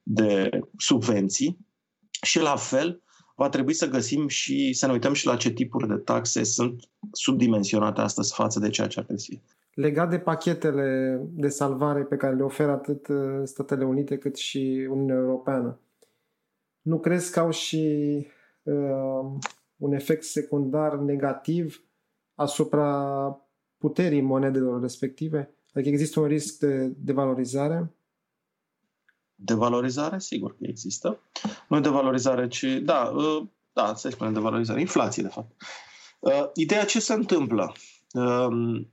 de 0.04 0.50
subvenții 0.78 1.58
și 2.22 2.40
la 2.40 2.56
fel 2.56 3.04
va 3.36 3.50
trebui 3.50 3.74
să 3.74 3.90
găsim 3.90 4.28
și 4.28 4.74
să 4.74 4.86
ne 4.86 4.92
uităm 4.92 5.14
și 5.14 5.26
la 5.26 5.36
ce 5.36 5.50
tipuri 5.50 5.88
de 5.88 5.96
taxe 5.96 6.44
sunt 6.44 6.90
subdimensionate 7.12 8.02
astăzi 8.02 8.34
față 8.34 8.60
de 8.60 8.70
ceea 8.70 8.88
ce 8.88 9.00
ar 9.00 9.06
trebui 9.06 9.22
să 9.22 9.28
fie 9.30 9.42
legat 9.76 10.10
de 10.10 10.20
pachetele 10.20 11.20
de 11.32 11.50
salvare 11.50 12.04
pe 12.04 12.16
care 12.16 12.36
le 12.36 12.44
oferă 12.44 12.72
atât 12.72 13.08
uh, 13.08 13.42
Statele 13.44 13.86
Unite 13.86 14.18
cât 14.18 14.36
și 14.36 14.88
Uniunea 14.90 15.16
Europeană. 15.16 15.80
Nu 16.82 17.00
crezi 17.00 17.32
că 17.32 17.40
au 17.40 17.52
și 17.52 18.16
uh, 18.64 19.32
un 19.78 19.94
efect 19.94 20.24
secundar 20.24 20.98
negativ 20.98 21.84
asupra 22.36 23.28
puterii 23.78 24.22
monedelor 24.22 24.82
respective? 24.82 25.56
Adică 25.74 25.90
există 25.90 26.20
un 26.20 26.28
risc 26.28 26.60
de 26.60 26.88
devalorizare? 26.88 27.96
Devalorizare, 29.36 30.20
sigur 30.20 30.52
că 30.52 30.66
există. 30.68 31.20
Nu 31.70 31.80
devalorizare, 31.80 32.48
ci, 32.48 32.64
da, 32.64 33.14
uh, 33.16 33.48
da, 33.74 33.94
să 33.96 34.10
spunem 34.10 34.34
devalorizare, 34.34 34.80
inflație, 34.80 35.24
de 35.24 35.30
fapt. 35.30 35.62
Uh, 36.20 36.50
ideea 36.54 36.86
ce 36.86 37.00
se 37.00 37.14
întâmplă? 37.14 37.74
Uh, 38.14 38.86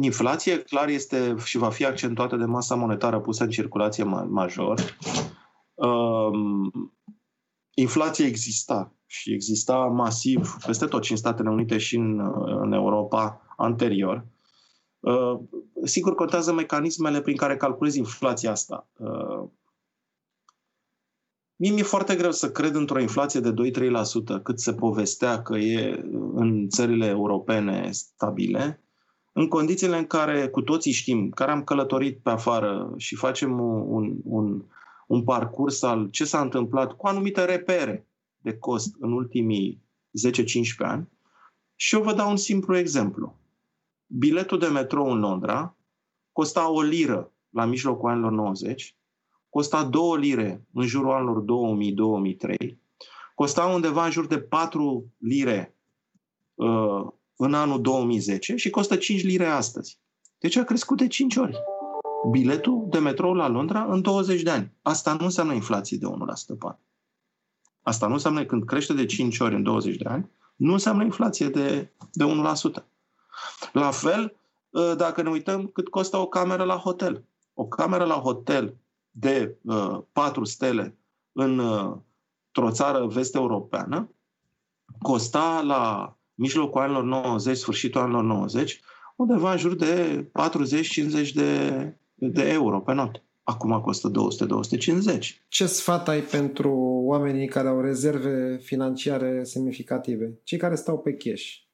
Inflație, 0.00 0.58
clar, 0.58 0.88
este 0.88 1.34
și 1.44 1.58
va 1.58 1.70
fi 1.70 1.84
accentuată 1.84 2.36
de 2.36 2.44
masa 2.44 2.74
monetară 2.74 3.20
pusă 3.20 3.42
în 3.42 3.50
circulație 3.50 4.04
major. 4.28 4.96
Um, 5.74 6.70
inflația 7.74 8.26
exista 8.26 8.94
și 9.06 9.32
exista 9.32 9.76
masiv 9.76 10.56
peste 10.66 10.86
tot 10.86 11.04
și 11.04 11.10
în 11.10 11.16
Statele 11.16 11.50
Unite 11.50 11.78
și 11.78 11.96
în, 11.96 12.20
în 12.62 12.72
Europa 12.72 13.40
anterior. 13.56 14.26
Uh, 15.00 15.40
sigur, 15.84 16.14
contează 16.14 16.52
mecanismele 16.52 17.20
prin 17.20 17.36
care 17.36 17.56
calculezi 17.56 17.98
inflația 17.98 18.50
asta. 18.50 18.88
Uh, 18.96 19.48
Mie 21.56 21.70
mi-e 21.70 21.82
foarte 21.82 22.14
greu 22.14 22.30
să 22.30 22.50
cred 22.50 22.74
într-o 22.74 23.00
inflație 23.00 23.40
de 23.40 23.54
2-3%, 24.38 24.42
cât 24.42 24.60
se 24.60 24.72
povestea 24.72 25.42
că 25.42 25.56
e 25.56 26.04
în 26.34 26.68
țările 26.68 27.06
europene 27.06 27.90
stabile, 27.90 28.83
în 29.36 29.48
condițiile 29.48 29.98
în 29.98 30.06
care 30.06 30.48
cu 30.48 30.62
toții 30.62 30.92
știm, 30.92 31.30
care 31.30 31.50
am 31.50 31.64
călătorit 31.64 32.18
pe 32.22 32.30
afară 32.30 32.94
și 32.96 33.16
facem 33.16 33.60
un, 33.60 34.16
un, 34.24 34.64
un 35.06 35.24
parcurs 35.24 35.82
al 35.82 36.08
ce 36.10 36.24
s-a 36.24 36.40
întâmplat 36.40 36.92
cu 36.92 37.06
anumite 37.06 37.44
repere 37.44 38.06
de 38.38 38.56
cost 38.58 38.94
în 39.00 39.12
ultimii 39.12 39.82
10-15 40.32 40.42
ani, 40.78 41.08
și 41.74 41.94
eu 41.94 42.02
vă 42.02 42.12
dau 42.12 42.30
un 42.30 42.36
simplu 42.36 42.76
exemplu. 42.76 43.38
Biletul 44.06 44.58
de 44.58 44.66
metrou 44.66 45.10
în 45.10 45.18
Londra 45.18 45.76
costa 46.32 46.70
o 46.70 46.82
liră 46.82 47.32
la 47.50 47.64
mijlocul 47.64 48.10
anilor 48.10 48.32
90, 48.32 48.96
costa 49.48 49.84
două 49.84 50.16
lire 50.16 50.66
în 50.72 50.86
jurul 50.86 51.12
anilor 51.12 51.44
2000-2003 52.72 52.76
costa 53.34 53.64
undeva 53.64 54.04
în 54.04 54.10
jur 54.10 54.26
de 54.26 54.38
4 54.38 55.12
lire 55.18 55.76
uh, 56.54 57.06
în 57.36 57.54
anul 57.54 57.80
2010 57.80 58.56
și 58.56 58.70
costă 58.70 58.96
5 58.96 59.22
lire 59.22 59.46
astăzi. 59.46 59.98
Deci 60.38 60.56
a 60.56 60.64
crescut 60.64 60.96
de 60.96 61.06
5 61.06 61.36
ori. 61.36 61.58
Biletul 62.30 62.86
de 62.90 62.98
metrou 62.98 63.34
la 63.34 63.48
Londra 63.48 63.84
în 63.84 64.00
20 64.00 64.42
de 64.42 64.50
ani. 64.50 64.72
Asta 64.82 65.14
nu 65.14 65.24
înseamnă 65.24 65.52
inflație 65.52 65.96
de 65.96 66.06
1% 66.06 66.58
pe 66.58 66.76
Asta 67.82 68.06
nu 68.06 68.12
înseamnă 68.12 68.44
când 68.44 68.64
crește 68.64 68.92
de 68.92 69.06
5 69.06 69.38
ori 69.38 69.54
în 69.54 69.62
20 69.62 69.96
de 69.96 70.08
ani, 70.08 70.30
nu 70.56 70.72
înseamnă 70.72 71.04
inflație 71.04 71.48
de, 71.48 71.92
de 72.12 72.24
1%. 72.80 72.84
La 73.72 73.90
fel, 73.90 74.36
ă, 74.74 74.94
dacă 74.94 75.22
ne 75.22 75.30
uităm 75.30 75.66
cât 75.66 75.88
costă 75.88 76.16
o 76.16 76.26
cameră 76.26 76.64
la 76.64 76.76
hotel. 76.76 77.24
O 77.54 77.66
cameră 77.66 78.04
la 78.04 78.14
hotel 78.14 78.76
de 79.10 79.56
uh, 79.62 79.98
4 80.12 80.44
stele 80.44 80.98
în, 81.32 81.58
uh, 81.58 81.96
într-o 82.46 82.70
țară 82.70 83.06
vest-europeană 83.06 84.08
costa 84.98 85.60
la 85.60 86.14
mijlocul 86.34 86.80
anilor 86.80 87.04
90, 87.04 87.56
sfârșitul 87.56 88.00
anilor 88.00 88.22
90, 88.22 88.80
undeva 89.16 89.52
în 89.52 89.58
jur 89.58 89.74
de 89.74 90.24
40-50 91.28 91.32
de, 91.34 91.70
de 92.14 92.48
euro 92.48 92.80
pe 92.80 92.92
noapte. 92.92 93.24
Acum 93.42 93.80
costă 93.80 94.10
200-250. 95.16 95.18
Ce 95.48 95.66
sfat 95.66 96.08
ai 96.08 96.20
pentru 96.20 96.72
oamenii 97.04 97.48
care 97.48 97.68
au 97.68 97.80
rezerve 97.80 98.56
financiare 98.62 99.44
semnificative? 99.44 100.40
Cei 100.44 100.58
care 100.58 100.74
stau 100.74 100.98
pe 100.98 101.12
cash? 101.12 101.64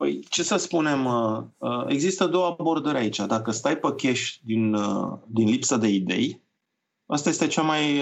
Păi, 0.00 0.20
ce 0.28 0.42
să 0.42 0.56
spunem, 0.56 1.04
uh, 1.04 1.42
uh, 1.58 1.84
există 1.86 2.26
două 2.26 2.46
abordări 2.46 2.96
aici. 2.96 3.16
Dacă 3.16 3.50
stai 3.50 3.78
pe 3.78 3.94
cash 3.96 4.34
din, 4.44 4.74
uh, 4.74 5.18
din 5.26 5.48
lipsă 5.48 5.76
de 5.76 5.88
idei, 5.88 6.42
asta 7.06 7.28
este 7.28 7.46
cea 7.46 7.62
mai 7.62 8.00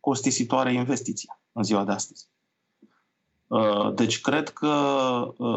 costisitoare 0.00 0.72
investiție 0.72 1.40
în 1.52 1.62
ziua 1.62 1.84
de 1.84 1.92
astăzi. 1.92 2.28
Deci 3.94 4.20
cred 4.20 4.48
că 4.48 4.74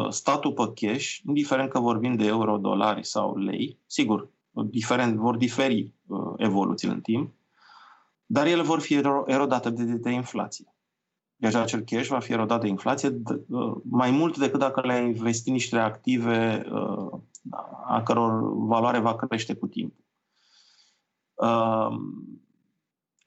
statul 0.08 0.52
pe 0.52 0.72
cash, 0.74 1.16
indiferent 1.26 1.70
că 1.70 1.78
vorbim 1.78 2.16
de 2.16 2.26
euro, 2.26 2.56
dolari 2.56 3.04
sau 3.04 3.36
lei, 3.36 3.78
sigur, 3.86 4.28
diferent, 4.50 5.16
vor 5.16 5.36
diferi 5.36 5.94
evoluțiile 6.36 6.94
în 6.94 7.00
timp, 7.00 7.34
dar 8.26 8.46
ele 8.46 8.62
vor 8.62 8.80
fi 8.80 8.94
erodate 9.26 9.70
de, 9.70 9.84
de, 9.84 9.94
de 9.94 10.10
inflație. 10.10 10.74
Deci 11.36 11.54
acel 11.54 11.80
cash 11.80 12.08
va 12.08 12.18
fi 12.18 12.32
erodat 12.32 12.60
de 12.60 12.68
inflație 12.68 13.22
mai 13.90 14.10
mult 14.10 14.38
decât 14.38 14.58
dacă 14.58 14.80
le-ai 14.80 15.04
investi 15.04 15.50
niște 15.50 15.78
active 15.78 16.66
a 17.86 18.02
căror 18.02 18.66
valoare 18.66 18.98
va 18.98 19.16
crește 19.16 19.54
cu 19.54 19.66
timpul. 19.66 20.04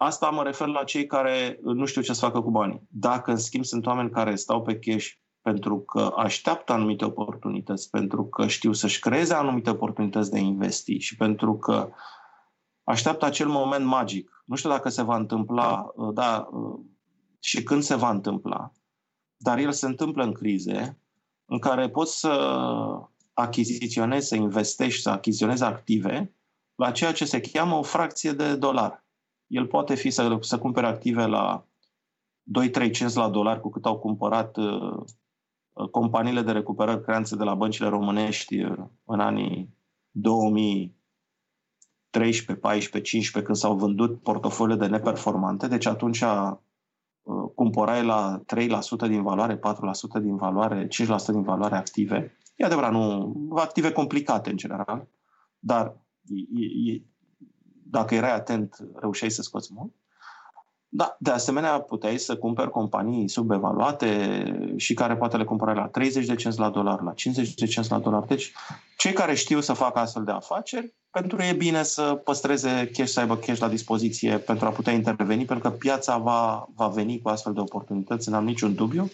Asta 0.03 0.29
mă 0.29 0.43
refer 0.43 0.67
la 0.67 0.83
cei 0.83 1.05
care 1.05 1.59
nu 1.61 1.85
știu 1.85 2.01
ce 2.01 2.13
să 2.13 2.25
facă 2.25 2.41
cu 2.41 2.51
banii. 2.51 2.87
Dacă, 2.89 3.31
în 3.31 3.37
schimb, 3.37 3.63
sunt 3.63 3.85
oameni 3.85 4.09
care 4.09 4.35
stau 4.35 4.61
pe 4.61 4.79
cash 4.79 5.09
pentru 5.41 5.79
că 5.79 6.13
așteaptă 6.15 6.73
anumite 6.73 7.05
oportunități, 7.05 7.89
pentru 7.89 8.25
că 8.25 8.47
știu 8.47 8.73
să-și 8.73 8.99
creeze 8.99 9.33
anumite 9.33 9.69
oportunități 9.69 10.31
de 10.31 10.39
investi 10.39 10.97
și 10.97 11.15
pentru 11.15 11.57
că 11.57 11.89
așteaptă 12.83 13.25
acel 13.25 13.47
moment 13.47 13.85
magic. 13.85 14.43
Nu 14.45 14.55
știu 14.55 14.69
dacă 14.69 14.89
se 14.89 15.03
va 15.03 15.15
întâmpla, 15.15 15.91
da, 16.13 16.49
și 17.39 17.63
când 17.63 17.83
se 17.83 17.95
va 17.95 18.09
întâmpla, 18.09 18.71
dar 19.37 19.57
el 19.57 19.71
se 19.71 19.85
întâmplă 19.85 20.23
în 20.23 20.33
crize 20.33 20.99
în 21.45 21.59
care 21.59 21.89
poți 21.89 22.19
să 22.19 22.29
achiziționezi, 23.33 24.27
să 24.27 24.35
investești, 24.35 25.01
să 25.01 25.09
achiziționezi 25.09 25.63
active 25.63 26.35
la 26.75 26.91
ceea 26.91 27.11
ce 27.11 27.25
se 27.25 27.39
cheamă 27.39 27.75
o 27.75 27.81
fracție 27.81 28.31
de 28.31 28.55
dolar. 28.55 29.09
El 29.51 29.67
poate 29.67 29.95
fi 29.95 30.09
să, 30.09 30.37
să 30.41 30.59
cumpere 30.59 30.87
active 30.87 31.25
la 31.25 31.65
2-3 32.87 32.91
cenți 32.91 33.17
la 33.17 33.29
dolar 33.29 33.59
cu 33.59 33.69
cât 33.69 33.85
au 33.85 33.99
cumpărat 33.99 34.57
uh, 34.57 35.03
companiile 35.91 36.41
de 36.41 36.51
recuperări 36.51 37.03
creanțe 37.03 37.35
de 37.35 37.43
la 37.43 37.55
băncile 37.55 37.87
românești 37.87 38.61
uh, 38.61 38.77
în 39.05 39.19
anii 39.19 39.75
2013, 40.11 42.55
14, 42.55 43.11
15, 43.11 43.51
când 43.51 43.57
s-au 43.57 43.75
vândut 43.75 44.21
portofoliile 44.21 44.85
de 44.85 44.91
neperformante. 44.91 45.67
Deci 45.67 45.85
atunci 45.85 46.23
Uh, 47.21 47.51
cumpărai 47.55 48.03
la 48.03 48.41
3% 49.05 49.07
din 49.07 49.21
valoare, 49.21 49.57
4% 49.57 49.59
din 50.21 50.35
valoare, 50.35 50.87
5% 50.87 50.89
din 51.27 51.41
valoare 51.41 51.75
active. 51.75 52.37
E 52.55 52.65
adevărat, 52.65 52.91
nu, 52.91 53.33
active 53.55 53.91
complicate 53.91 54.49
în 54.49 54.57
general, 54.57 55.07
dar 55.59 55.97
e, 56.55 56.91
e, 56.91 57.01
dacă 57.91 58.15
erai 58.15 58.35
atent, 58.35 58.77
reușeai 58.95 59.31
să 59.31 59.41
scoți 59.41 59.69
mult. 59.73 59.91
Da, 60.93 61.15
de 61.19 61.31
asemenea, 61.31 61.79
puteai 61.79 62.17
să 62.17 62.37
cumperi 62.37 62.69
companii 62.69 63.29
subevaluate 63.29 64.73
și 64.75 64.93
care 64.93 65.15
poate 65.15 65.37
le 65.37 65.43
cumpărai 65.43 65.75
la 65.75 65.87
30 65.87 66.25
de 66.25 66.35
cenți 66.35 66.59
la 66.59 66.69
dolar, 66.69 67.01
la 67.01 67.13
50 67.13 67.53
de 67.53 67.65
cenți 67.65 67.91
la 67.91 67.99
dolar. 67.99 68.23
Deci, 68.23 68.51
cei 68.97 69.13
care 69.13 69.35
știu 69.35 69.59
să 69.59 69.73
facă 69.73 69.99
astfel 69.99 70.23
de 70.23 70.31
afaceri 70.31 70.93
pentru 71.11 71.41
ei 71.41 71.49
e 71.49 71.53
bine 71.53 71.83
să 71.83 72.21
păstreze 72.23 72.89
cash, 72.93 73.11
să 73.11 73.19
aibă 73.19 73.35
cash 73.35 73.59
la 73.59 73.67
dispoziție 73.67 74.37
pentru 74.37 74.65
a 74.65 74.69
putea 74.69 74.93
interveni, 74.93 75.45
pentru 75.45 75.69
că 75.69 75.75
piața 75.75 76.17
va, 76.17 76.67
va 76.75 76.87
veni 76.87 77.21
cu 77.21 77.29
astfel 77.29 77.53
de 77.53 77.59
oportunități, 77.59 78.29
n-am 78.29 78.43
niciun 78.43 78.75
dubiu. 78.75 79.09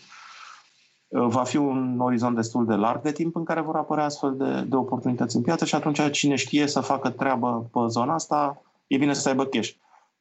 Va 1.10 1.44
fi 1.44 1.58
un 1.58 2.00
orizont 2.00 2.36
destul 2.36 2.66
de 2.66 2.74
larg 2.74 3.02
de 3.02 3.12
timp 3.12 3.36
în 3.36 3.44
care 3.44 3.62
vor 3.62 3.76
apărea 3.76 4.04
astfel 4.04 4.36
de, 4.38 4.62
de 4.62 4.76
oportunități 4.76 5.36
în 5.36 5.42
piață 5.42 5.66
și 5.66 5.76
atunci 5.76 6.12
cine 6.12 6.36
știe 6.36 6.68
să 6.68 6.80
facă 6.80 7.10
treabă 7.10 7.70
pe 7.72 7.80
zona 7.88 8.14
asta, 8.14 8.62
e 8.88 8.98
bine 8.98 9.14
să 9.14 9.30
aibă 9.30 9.46
cash. 9.46 9.72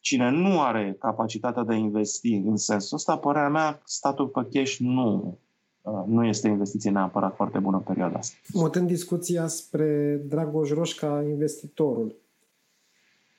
Cine 0.00 0.30
nu 0.30 0.60
are 0.60 0.96
capacitatea 0.98 1.62
de 1.62 1.72
a 1.72 1.76
investi 1.76 2.34
în 2.34 2.56
sensul 2.56 2.96
ăsta, 2.96 3.18
părerea 3.18 3.48
mea, 3.48 3.80
statul 3.84 4.26
pe 4.26 4.46
cash 4.52 4.76
nu, 4.76 5.38
Uh, 5.86 6.02
nu 6.06 6.24
este 6.24 6.48
investiție 6.48 6.90
neapărat 6.90 7.34
foarte 7.34 7.58
bună 7.58 7.76
în 7.76 7.82
perioada 7.82 8.18
asta. 8.18 8.36
Mutând 8.52 8.86
discuția 8.86 9.46
spre 9.46 10.20
Dragoș 10.28 10.70
Roșca, 10.70 11.24
investitorul. 11.28 12.14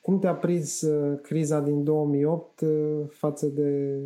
Cum 0.02 0.20
te-a 0.20 0.36
prins 0.36 0.82
uh, 0.82 1.20
criza 1.22 1.60
din 1.60 1.84
2008 1.84 2.60
uh, 2.60 2.70
față 3.10 3.46
de 3.46 4.00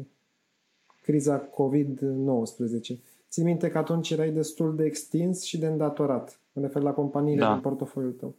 criza 1.02 1.50
COVID-19? 1.50 3.00
Țin 3.30 3.44
minte 3.44 3.70
că 3.70 3.78
atunci 3.78 4.10
erai 4.10 4.32
destul 4.32 4.76
de 4.76 4.84
extins 4.84 5.44
și 5.44 5.58
de 5.58 5.68
îndatorat. 5.68 6.40
Mă 6.54 6.62
refer 6.62 6.82
la 6.82 6.92
companiile 6.92 7.42
da. 7.42 7.52
din 7.52 7.62
portofoliul 7.62 8.12
tău. 8.12 8.36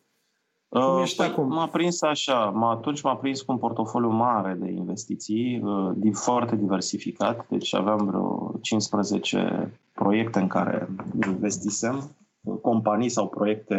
Cum 0.72 1.02
ești 1.02 1.16
păi, 1.16 1.26
acum? 1.26 1.48
M-a 1.48 1.66
prins 1.66 2.02
așa, 2.02 2.44
m-a, 2.44 2.70
atunci 2.70 3.02
m-a 3.02 3.16
prins 3.16 3.40
cu 3.40 3.52
un 3.52 3.58
portofoliu 3.58 4.08
mare 4.08 4.56
de 4.60 4.70
investiții, 4.70 5.62
uh, 5.64 6.12
foarte 6.12 6.56
diversificat, 6.56 7.48
deci 7.48 7.74
aveam 7.74 8.06
vreo 8.06 8.54
15 8.60 9.72
proiecte 9.92 10.38
în 10.38 10.46
care 10.46 10.88
investisem, 11.26 12.16
companii 12.62 13.08
sau 13.08 13.28
proiecte 13.28 13.76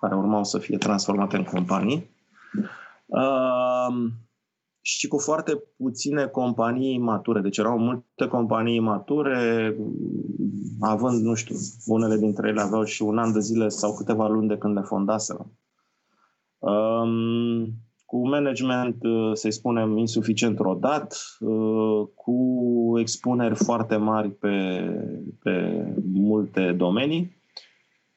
care 0.00 0.14
urmau 0.14 0.44
să 0.44 0.58
fie 0.58 0.78
transformate 0.78 1.36
în 1.36 1.44
companii. 1.44 2.10
Uh, 3.06 4.10
și 4.80 5.08
cu 5.08 5.18
foarte 5.18 5.62
puține 5.76 6.26
companii 6.26 6.98
mature. 6.98 7.40
Deci 7.40 7.58
erau 7.58 7.78
multe 7.78 8.26
companii 8.30 8.80
mature, 8.80 9.76
având, 10.80 11.22
nu 11.22 11.34
știu, 11.34 11.56
unele 11.86 12.16
dintre 12.16 12.48
ele 12.48 12.60
aveau 12.60 12.84
și 12.84 13.02
un 13.02 13.18
an 13.18 13.32
de 13.32 13.40
zile 13.40 13.68
sau 13.68 13.94
câteva 13.94 14.28
luni 14.28 14.48
de 14.48 14.56
când 14.56 14.74
le 14.74 14.82
fondaseră. 14.82 15.46
Um, 16.62 17.66
cu 18.04 18.28
management, 18.28 18.96
uh, 19.02 19.30
să-i 19.32 19.52
spunem, 19.52 19.96
insuficient 19.96 20.58
rodat, 20.58 21.16
uh, 21.40 22.08
cu 22.14 22.38
expuneri 22.98 23.54
foarte 23.54 23.96
mari 23.96 24.30
pe, 24.30 24.56
pe 25.42 25.84
multe 26.12 26.72
domenii 26.72 27.40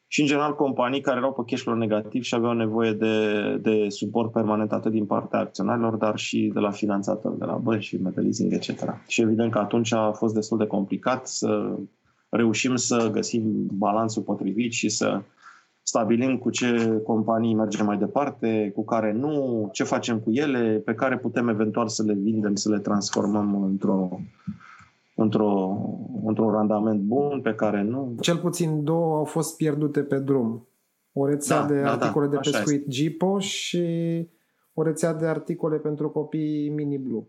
și, 0.07 0.21
în 0.21 0.27
general, 0.27 0.55
companii 0.55 1.01
care 1.01 1.17
erau 1.17 1.33
pe 1.33 1.41
cash 1.45 1.61
flow 1.61 1.75
negativ 1.75 2.23
și 2.23 2.35
aveau 2.35 2.53
nevoie 2.53 2.93
de, 2.93 3.57
de 3.61 3.89
suport 3.89 4.31
permanent 4.31 4.71
atât 4.71 4.91
din 4.91 5.05
partea 5.05 5.39
acționarilor, 5.39 5.95
dar 5.95 6.17
și 6.17 6.51
de 6.53 6.59
la 6.59 6.71
finanțatori, 6.71 7.37
de 7.37 7.45
la 7.45 7.55
bănci 7.55 7.83
și 7.83 7.99
leasing, 8.15 8.53
etc. 8.53 8.69
Și 9.07 9.21
evident 9.21 9.51
că 9.51 9.57
atunci 9.57 9.93
a 9.93 10.11
fost 10.11 10.33
destul 10.33 10.57
de 10.57 10.65
complicat 10.65 11.27
să 11.27 11.75
reușim 12.29 12.75
să 12.75 13.09
găsim 13.11 13.67
balansul 13.71 14.23
potrivit 14.23 14.71
și 14.71 14.89
să 14.89 15.21
stabilim 15.87 16.37
cu 16.37 16.49
ce 16.49 17.01
companii 17.03 17.55
mergem 17.55 17.85
mai 17.85 17.97
departe, 17.97 18.71
cu 18.75 18.83
care 18.83 19.11
nu, 19.11 19.69
ce 19.71 19.83
facem 19.83 20.19
cu 20.19 20.31
ele, 20.31 20.81
pe 20.85 20.93
care 20.93 21.17
putem 21.17 21.47
eventual 21.47 21.87
să 21.87 22.03
le 22.03 22.13
vindem, 22.13 22.55
să 22.55 22.69
le 22.69 22.79
transformăm 22.79 23.63
într-o, 23.63 24.19
într-o, 25.15 25.77
într-un 26.25 26.51
randament 26.51 27.01
bun, 27.01 27.41
pe 27.41 27.53
care 27.53 27.81
nu. 27.81 28.15
Cel 28.19 28.37
puțin 28.37 28.83
două 28.83 29.17
au 29.17 29.23
fost 29.23 29.57
pierdute 29.57 30.01
pe 30.01 30.19
drum. 30.19 30.67
O 31.13 31.25
rețea 31.25 31.61
da, 31.61 31.67
de 31.67 31.81
da, 31.81 31.91
articole 31.91 32.27
da, 32.27 32.31
de 32.31 32.49
pescuit 32.49 32.87
Gipo 32.87 33.39
și 33.39 33.85
o 34.73 34.83
rețea 34.83 35.13
de 35.13 35.25
articole 35.25 35.77
pentru 35.77 36.09
copii 36.09 36.69
Mini 36.69 36.97
Blue. 36.97 37.23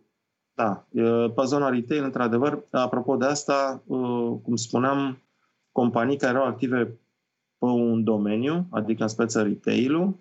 Da, 0.55 0.87
pe 1.35 1.42
zona 1.45 1.69
retail, 1.69 2.05
într-adevăr, 2.05 2.64
apropo 2.71 3.16
de 3.16 3.25
asta, 3.25 3.83
cum 4.42 4.57
spuneam, 4.57 5.23
companii 5.73 6.16
care 6.16 6.33
erau 6.33 6.47
active 6.47 6.99
pe 7.59 7.66
un 7.66 8.05
domeniu, 8.05 8.66
adică 8.71 9.03
în 9.03 9.09
speță 9.09 9.42
retail 9.42 10.16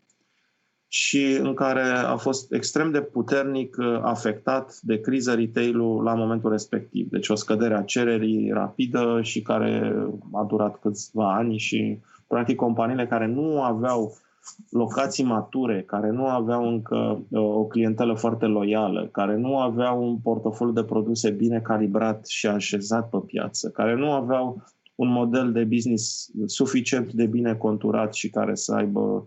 și 0.88 1.38
în 1.42 1.54
care 1.54 1.82
a 1.82 2.16
fost 2.16 2.54
extrem 2.54 2.92
de 2.92 3.02
puternic 3.02 3.76
uh, 3.80 4.00
afectat 4.02 4.80
de 4.82 5.00
criză 5.00 5.34
retail-ul 5.34 6.04
la 6.04 6.14
momentul 6.14 6.52
respectiv. 6.52 7.10
Deci 7.10 7.30
o 7.30 7.36
scădere 7.36 7.76
a 7.76 7.84
cererii 7.84 8.52
rapidă 8.52 9.20
și 9.22 9.42
care 9.42 9.96
a 10.34 10.44
durat 10.44 10.80
câțiva 10.80 11.36
ani 11.36 11.58
și 11.58 12.00
practic 12.28 12.56
companiile 12.56 13.08
care 13.08 13.28
nu 13.28 13.62
aveau 13.62 14.18
locații 14.70 15.24
mature, 15.24 15.84
care 15.84 16.10
nu 16.10 16.28
aveau 16.28 16.68
încă 16.68 17.26
uh, 17.30 17.42
o 17.42 17.66
clientelă 17.66 18.14
foarte 18.14 18.46
loială, 18.46 19.10
care 19.12 19.36
nu 19.36 19.60
aveau 19.60 20.08
un 20.08 20.18
portofoliu 20.18 20.74
de 20.74 20.84
produse 20.84 21.30
bine 21.30 21.60
calibrat 21.60 22.28
și 22.28 22.48
așezat 22.48 23.10
pe 23.10 23.18
piață, 23.26 23.70
care 23.70 23.96
nu 23.96 24.12
aveau 24.12 24.64
un 24.96 25.08
model 25.08 25.52
de 25.52 25.64
business 25.64 26.32
suficient 26.46 27.14
de 27.14 27.26
bine 27.26 27.56
conturat 27.56 28.14
și 28.14 28.30
care 28.30 28.56
să 28.56 28.74
aibă 28.74 29.26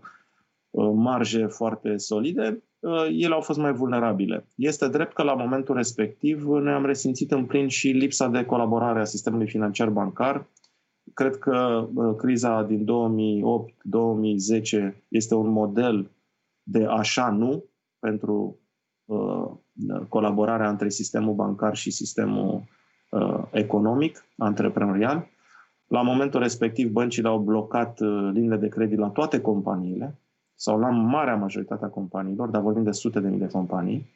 uh, 0.69 0.91
marje 0.95 1.45
foarte 1.45 1.97
solide, 1.97 2.63
uh, 2.79 3.07
ele 3.11 3.33
au 3.33 3.41
fost 3.41 3.59
mai 3.59 3.73
vulnerabile. 3.73 4.45
Este 4.55 4.87
drept 4.87 5.13
că 5.13 5.23
la 5.23 5.33
momentul 5.33 5.75
respectiv 5.75 6.43
noi 6.43 6.73
am 6.73 6.85
resimțit 6.85 7.31
în 7.31 7.45
plin 7.45 7.67
și 7.67 7.87
lipsa 7.87 8.27
de 8.27 8.45
colaborare 8.45 8.99
a 8.99 9.05
sistemului 9.05 9.47
financiar 9.47 9.89
bancar, 9.89 10.47
Cred 11.13 11.37
că 11.37 11.87
criza 12.17 12.63
din 12.63 12.85
2008-2010 14.91 14.95
este 15.07 15.35
un 15.35 15.49
model 15.49 16.11
de 16.63 16.85
așa 16.85 17.29
nu 17.29 17.63
pentru 17.99 18.59
uh, 19.05 19.51
colaborarea 20.09 20.69
între 20.69 20.89
sistemul 20.89 21.33
bancar 21.33 21.75
și 21.75 21.91
sistemul 21.91 22.63
uh, 23.09 23.43
economic, 23.51 24.25
antreprenorial. 24.37 25.27
La 25.89 26.01
momentul 26.01 26.39
respectiv, 26.39 26.91
băncile 26.91 27.27
au 27.27 27.39
blocat 27.39 27.99
uh, 27.99 28.29
liniile 28.33 28.57
de 28.57 28.67
credit 28.67 28.97
la 28.97 29.09
toate 29.09 29.41
companiile 29.41 30.19
sau 30.55 30.79
la 30.79 30.89
marea 30.89 31.35
majoritate 31.35 31.85
a 31.85 31.89
companiilor, 31.89 32.49
dar 32.49 32.61
vorbim 32.61 32.83
de 32.83 32.91
sute 32.91 33.19
de 33.19 33.29
mii 33.29 33.39
de 33.39 33.47
companii. 33.47 34.09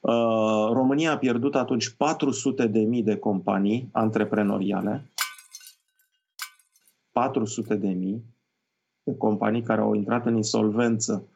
Uh, 0.00 0.70
România 0.72 1.12
a 1.12 1.18
pierdut 1.18 1.54
atunci 1.54 1.88
400 1.88 2.66
de 2.66 2.80
mii 2.80 3.02
de 3.02 3.16
companii 3.16 3.88
antreprenoriale 3.92 5.10
400 7.12 7.74
de 7.74 7.88
mii 7.88 8.24
de 9.02 9.16
companii 9.16 9.62
care 9.62 9.80
au 9.80 9.94
intrat 9.94 10.26
în 10.26 10.36
insolvență 10.36 11.28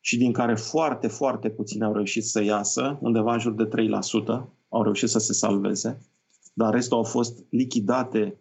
și 0.00 0.18
din 0.18 0.32
care 0.32 0.54
foarte, 0.54 1.08
foarte 1.08 1.50
puțini 1.50 1.84
au 1.84 1.92
reușit 1.92 2.24
să 2.24 2.42
iasă, 2.42 2.98
undeva 3.00 3.32
în 3.32 3.38
jur 3.38 3.52
de 3.52 3.68
3% 3.68 4.48
au 4.68 4.82
reușit 4.82 5.08
să 5.08 5.18
se 5.18 5.32
salveze, 5.32 6.09
dar 6.62 6.72
restul 6.72 6.96
au 6.96 7.02
fost 7.02 7.44
lichidate 7.50 8.40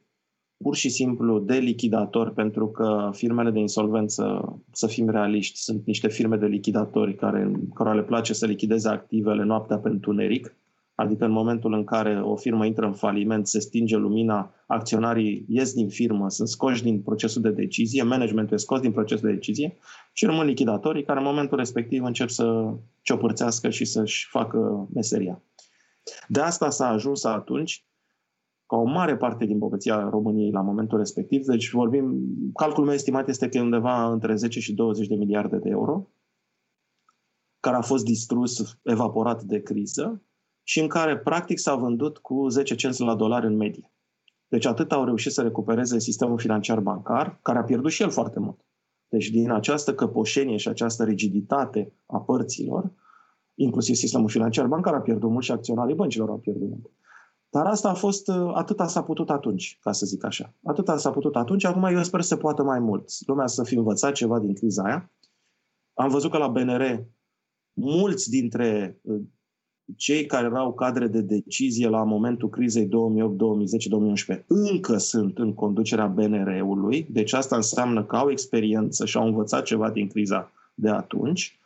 pur 0.63 0.75
și 0.75 0.89
simplu 0.89 1.39
de 1.39 1.57
lichidatori, 1.57 2.33
pentru 2.33 2.67
că 2.69 3.09
firmele 3.13 3.51
de 3.51 3.59
insolvență, 3.59 4.55
să 4.71 4.87
fim 4.87 5.09
realiști, 5.09 5.59
sunt 5.59 5.85
niște 5.85 6.07
firme 6.07 6.37
de 6.37 6.45
lichidatori 6.45 7.15
care, 7.15 7.51
care 7.73 7.95
le 7.95 8.03
place 8.03 8.33
să 8.33 8.45
lichideze 8.45 8.89
activele 8.89 9.43
noaptea 9.43 9.77
pe 9.77 9.89
întuneric 9.89 10.53
Adică 10.99 11.25
în 11.25 11.31
momentul 11.31 11.73
în 11.73 11.83
care 11.83 12.21
o 12.21 12.35
firmă 12.35 12.65
intră 12.65 12.85
în 12.85 12.93
faliment, 12.93 13.47
se 13.47 13.59
stinge 13.59 13.97
lumina, 13.97 14.53
acționarii 14.67 15.45
ies 15.47 15.73
din 15.73 15.89
firmă, 15.89 16.29
sunt 16.29 16.47
scoși 16.47 16.83
din 16.83 17.01
procesul 17.01 17.41
de 17.41 17.51
decizie, 17.51 18.03
managementul 18.03 18.53
e 18.53 18.59
scos 18.59 18.79
din 18.79 18.91
procesul 18.91 19.27
de 19.27 19.33
decizie 19.33 19.77
și 20.13 20.25
rămân 20.25 20.45
lichidatorii 20.45 21.03
care 21.03 21.19
în 21.19 21.25
momentul 21.25 21.57
respectiv 21.57 22.03
încep 22.03 22.29
să 22.29 22.73
ciopărțească 23.01 23.69
și 23.69 23.85
să-și 23.85 24.27
facă 24.29 24.87
meseria. 24.93 25.41
De 26.27 26.39
asta 26.39 26.69
s-a 26.69 26.87
ajuns 26.87 27.23
atunci 27.23 27.85
ca 28.69 28.75
o 28.75 28.83
mare 28.83 29.17
parte 29.17 29.45
din 29.45 29.57
bogăția 29.57 30.09
României 30.09 30.51
la 30.51 30.61
momentul 30.61 30.97
respectiv, 30.97 31.45
deci 31.45 31.71
vorbim, 31.71 32.19
calculul 32.53 32.85
meu 32.85 32.95
estimat 32.95 33.27
este 33.27 33.49
că 33.49 33.57
e 33.57 33.61
undeva 33.61 34.11
între 34.11 34.35
10 34.35 34.59
și 34.59 34.73
20 34.73 35.07
de 35.07 35.15
miliarde 35.15 35.57
de 35.57 35.69
euro, 35.69 36.07
care 37.59 37.75
a 37.75 37.81
fost 37.81 38.03
distrus, 38.03 38.79
evaporat 38.83 39.43
de 39.43 39.61
criză, 39.61 40.23
și 40.63 40.79
în 40.79 40.87
care 40.87 41.17
practic 41.17 41.59
s-a 41.59 41.75
vândut 41.75 42.17
cu 42.17 42.47
10 42.47 42.75
cenți 42.75 43.01
la 43.01 43.15
dolar 43.15 43.43
în 43.43 43.55
medie. 43.55 43.91
Deci 44.47 44.65
atât 44.65 44.91
au 44.91 45.05
reușit 45.05 45.31
să 45.31 45.41
recupereze 45.41 45.99
sistemul 45.99 46.39
financiar 46.39 46.79
bancar, 46.79 47.39
care 47.41 47.57
a 47.57 47.63
pierdut 47.63 47.91
și 47.91 48.01
el 48.01 48.09
foarte 48.09 48.39
mult. 48.39 48.65
Deci 49.07 49.29
din 49.29 49.51
această 49.51 49.93
căpoșenie 49.93 50.57
și 50.57 50.67
această 50.67 51.03
rigiditate 51.03 51.93
a 52.05 52.19
părților, 52.19 52.91
inclusiv 53.55 53.95
sistemul 53.95 54.29
financiar 54.29 54.67
bancar 54.67 54.93
a 54.93 55.01
pierdut 55.01 55.29
mult 55.29 55.43
și 55.43 55.51
acționarii 55.51 55.95
băncilor 55.95 56.29
au 56.29 56.37
pierdut 56.37 56.69
mult. 56.69 56.89
Dar 57.49 57.65
asta 57.65 57.89
a 57.89 57.93
fost, 57.93 58.29
atâta 58.53 58.87
s-a 58.87 59.03
putut 59.03 59.29
atunci, 59.29 59.77
ca 59.81 59.91
să 59.91 60.05
zic 60.05 60.23
așa. 60.23 60.53
Atâta 60.63 60.97
s-a 60.97 61.11
putut 61.11 61.35
atunci, 61.35 61.63
acum 61.63 61.83
eu 61.83 62.03
sper 62.03 62.21
să 62.21 62.27
se 62.27 62.37
poată 62.37 62.63
mai 62.63 62.79
mult. 62.79 63.09
Lumea 63.27 63.47
să 63.47 63.63
fi 63.63 63.75
învățat 63.75 64.13
ceva 64.13 64.39
din 64.39 64.53
criza 64.53 64.83
aia. 64.83 65.11
Am 65.93 66.09
văzut 66.09 66.31
că 66.31 66.37
la 66.37 66.47
BNR 66.47 67.05
mulți 67.73 68.29
dintre 68.29 69.01
cei 69.97 70.25
care 70.25 70.45
erau 70.45 70.73
cadre 70.73 71.07
de 71.07 71.21
decizie 71.21 71.87
la 71.87 72.03
momentul 72.03 72.49
crizei 72.49 72.85
2008, 72.85 73.37
2010, 73.37 73.89
2011 73.89 74.45
încă 74.47 74.97
sunt 74.97 75.37
în 75.37 75.53
conducerea 75.53 76.07
BNR-ului, 76.07 77.07
deci 77.09 77.33
asta 77.33 77.55
înseamnă 77.55 78.05
că 78.05 78.15
au 78.15 78.29
experiență 78.29 79.05
și 79.05 79.17
au 79.17 79.25
învățat 79.25 79.63
ceva 79.63 79.91
din 79.91 80.07
criza 80.07 80.51
de 80.73 80.89
atunci. 80.89 81.59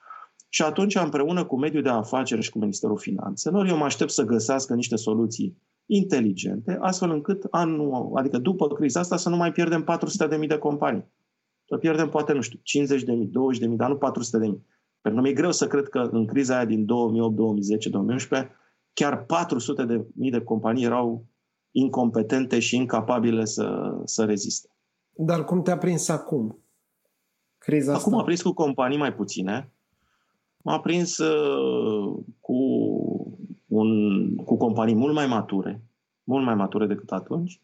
Și 0.50 0.62
atunci, 0.62 0.96
împreună 0.96 1.46
cu 1.46 1.58
mediul 1.58 1.84
de 1.84 1.90
afaceri 1.90 2.42
și 2.42 2.50
cu 2.50 2.60
Ministerul 2.60 2.98
Finanțelor, 2.98 3.68
eu 3.68 3.78
mă 3.78 3.84
aștept 3.84 4.12
să 4.12 4.24
găsească 4.24 4.74
niște 4.74 4.96
soluții 4.96 5.58
inteligente, 5.86 6.78
astfel 6.82 7.10
încât 7.10 7.48
anul, 7.50 8.12
adică 8.16 8.38
după 8.38 8.68
criza 8.68 9.00
asta 9.00 9.18
să 9.18 9.30
nu 9.30 9.36
mai 9.36 9.52
pierdem 9.52 9.86
400.000 10.42 10.48
de 10.48 10.58
companii. 10.58 11.12
Să 11.66 11.78
pierdem 11.78 12.10
poate, 12.10 12.34
nu 12.34 12.42
știu, 12.42 12.60
50.000, 12.60 13.04
20.000, 13.04 13.76
dar 13.76 13.90
nu 13.90 13.96
400.000. 13.96 14.00
Pentru 15.02 15.22
că 15.22 15.28
mi-e 15.28 15.34
greu 15.34 15.52
să 15.52 15.68
cred 15.68 15.88
că 15.88 16.00
în 16.12 16.26
criza 16.26 16.56
aia 16.56 16.66
din 16.66 16.86
2008, 16.86 17.36
2010, 17.36 17.90
2011, 17.90 18.52
chiar 18.94 19.26
400 19.26 19.86
de 19.86 20.06
mii 20.16 20.32
de 20.32 20.42
companii 20.42 20.86
erau 20.86 21.26
incompetente 21.72 22.60
și 22.60 22.76
incapabile 22.76 23.46
să, 23.46 23.98
să 24.06 24.26
reziste. 24.26 24.70
Dar 25.10 25.46
cum 25.46 25.62
te-a 25.62 25.78
prins 25.78 26.10
acum? 26.10 26.64
Criza 27.58 27.94
acum 27.94 28.12
asta? 28.12 28.22
a 28.22 28.24
prins 28.24 28.42
cu 28.42 28.54
companii 28.54 28.98
mai 28.98 29.14
puține. 29.14 29.72
M-a 30.58 30.80
prins 30.80 31.18
uh, 31.18 32.24
cu, 32.40 32.58
un, 33.74 34.36
cu 34.36 34.58
companii 34.58 34.96
mult 34.96 35.14
mai 35.14 35.28
mature, 35.28 35.82
mult 36.24 36.46
mai 36.46 36.56
mature 36.56 36.86
decât 36.86 37.12
atunci, 37.12 37.62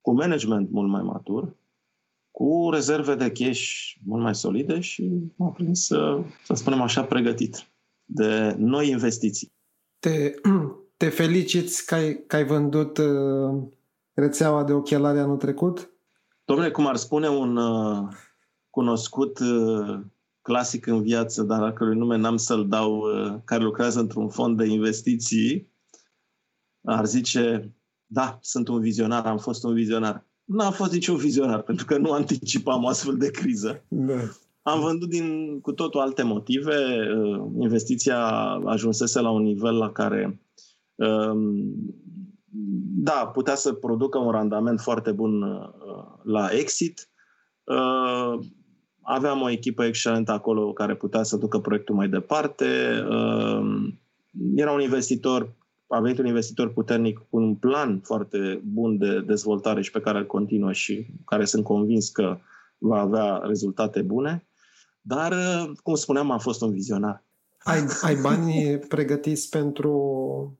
cu 0.00 0.12
management 0.12 0.70
mult 0.70 0.88
mai 0.90 1.02
matur, 1.02 1.56
cu 2.30 2.68
rezerve 2.72 3.14
de 3.14 3.32
cash 3.32 3.94
mult 4.04 4.22
mai 4.22 4.34
solide 4.34 4.80
și 4.80 5.10
m-a 5.36 5.48
prins, 5.48 5.84
să, 5.84 6.22
să 6.44 6.54
spunem 6.54 6.80
așa, 6.80 7.04
pregătit 7.04 7.66
de 8.04 8.54
noi 8.58 8.88
investiții. 8.88 9.52
Te, 9.98 10.34
te 10.96 11.08
feliciți 11.08 11.86
că 11.86 11.94
ai, 11.94 12.24
că 12.26 12.36
ai 12.36 12.44
vândut 12.44 12.98
uh, 12.98 13.62
rețeaua 14.12 14.64
de 14.64 14.72
ochelari 14.72 15.18
anul 15.18 15.36
trecut? 15.36 15.90
Domnule, 16.44 16.70
cum 16.70 16.86
ar 16.86 16.96
spune 16.96 17.28
un 17.28 17.56
uh, 17.56 18.08
cunoscut 18.70 19.38
uh, 19.38 20.00
clasic 20.42 20.86
în 20.86 21.02
viață, 21.02 21.42
dar 21.42 21.62
al 21.62 21.72
cărui 21.72 21.96
nume 21.96 22.16
n-am 22.16 22.36
să-l 22.36 22.68
dau, 22.68 22.98
uh, 22.98 23.34
care 23.44 23.62
lucrează 23.62 24.00
într-un 24.00 24.28
fond 24.28 24.56
de 24.56 24.66
investiții, 24.66 25.70
ar 26.84 27.06
zice, 27.06 27.74
da, 28.06 28.38
sunt 28.40 28.68
un 28.68 28.80
vizionar, 28.80 29.26
am 29.26 29.38
fost 29.38 29.64
un 29.64 29.74
vizionar 29.74 30.26
n-a 30.44 30.70
fost 30.70 30.92
niciun 30.92 31.16
vizionar, 31.16 31.62
pentru 31.68 31.84
că 31.84 31.98
nu 31.98 32.10
anticipam 32.10 32.84
o 32.84 32.88
astfel 32.88 33.16
de 33.16 33.30
criză. 33.30 33.84
Da. 33.88 34.20
Am 34.62 34.80
vândut 34.80 35.08
din 35.08 35.58
cu 35.60 35.72
totul 35.72 36.00
alte 36.00 36.22
motive. 36.22 36.76
Uh, 37.16 37.50
investiția 37.58 38.26
ajunsese 38.64 39.20
la 39.20 39.30
un 39.30 39.42
nivel 39.42 39.76
la 39.76 39.92
care 39.92 40.40
um, 40.94 41.74
da, 42.94 43.30
putea 43.32 43.54
să 43.54 43.72
producă 43.72 44.18
un 44.18 44.30
randament 44.30 44.80
foarte 44.80 45.12
bun 45.12 45.42
uh, 45.42 45.68
la 46.22 46.48
exit. 46.50 47.10
Uh, 49.12 49.18
aveam 49.18 49.40
o 49.40 49.50
echipă 49.50 49.84
excelentă 49.84 50.32
acolo 50.32 50.72
care 50.72 50.94
putea 50.94 51.22
să 51.22 51.36
ducă 51.36 51.58
proiectul 51.58 51.94
mai 51.94 52.08
departe. 52.08 52.64
Era 54.54 54.72
un 54.72 54.80
investitor 54.80 55.52
a 55.94 56.00
venit 56.00 56.18
un 56.18 56.26
investitor 56.26 56.72
puternic 56.72 57.18
cu 57.18 57.36
un 57.36 57.54
plan 57.54 58.00
foarte 58.00 58.62
bun 58.64 58.98
de 58.98 59.20
dezvoltare 59.20 59.82
și 59.82 59.90
pe 59.90 60.00
care 60.00 60.18
îl 60.18 60.26
continuă 60.26 60.72
și 60.72 61.06
care 61.24 61.44
sunt 61.44 61.64
convins 61.64 62.08
că 62.08 62.38
va 62.78 63.00
avea 63.00 63.36
rezultate 63.36 64.02
bune. 64.02 64.46
Dar, 65.00 65.34
cum 65.82 65.94
spuneam, 65.94 66.30
a 66.30 66.38
fost 66.38 66.62
un 66.62 66.70
vizionar. 66.70 67.22
Ai, 67.58 67.80
ai 68.02 68.16
bani 68.20 68.78
pregătiți 68.78 69.48
pentru 69.48 70.58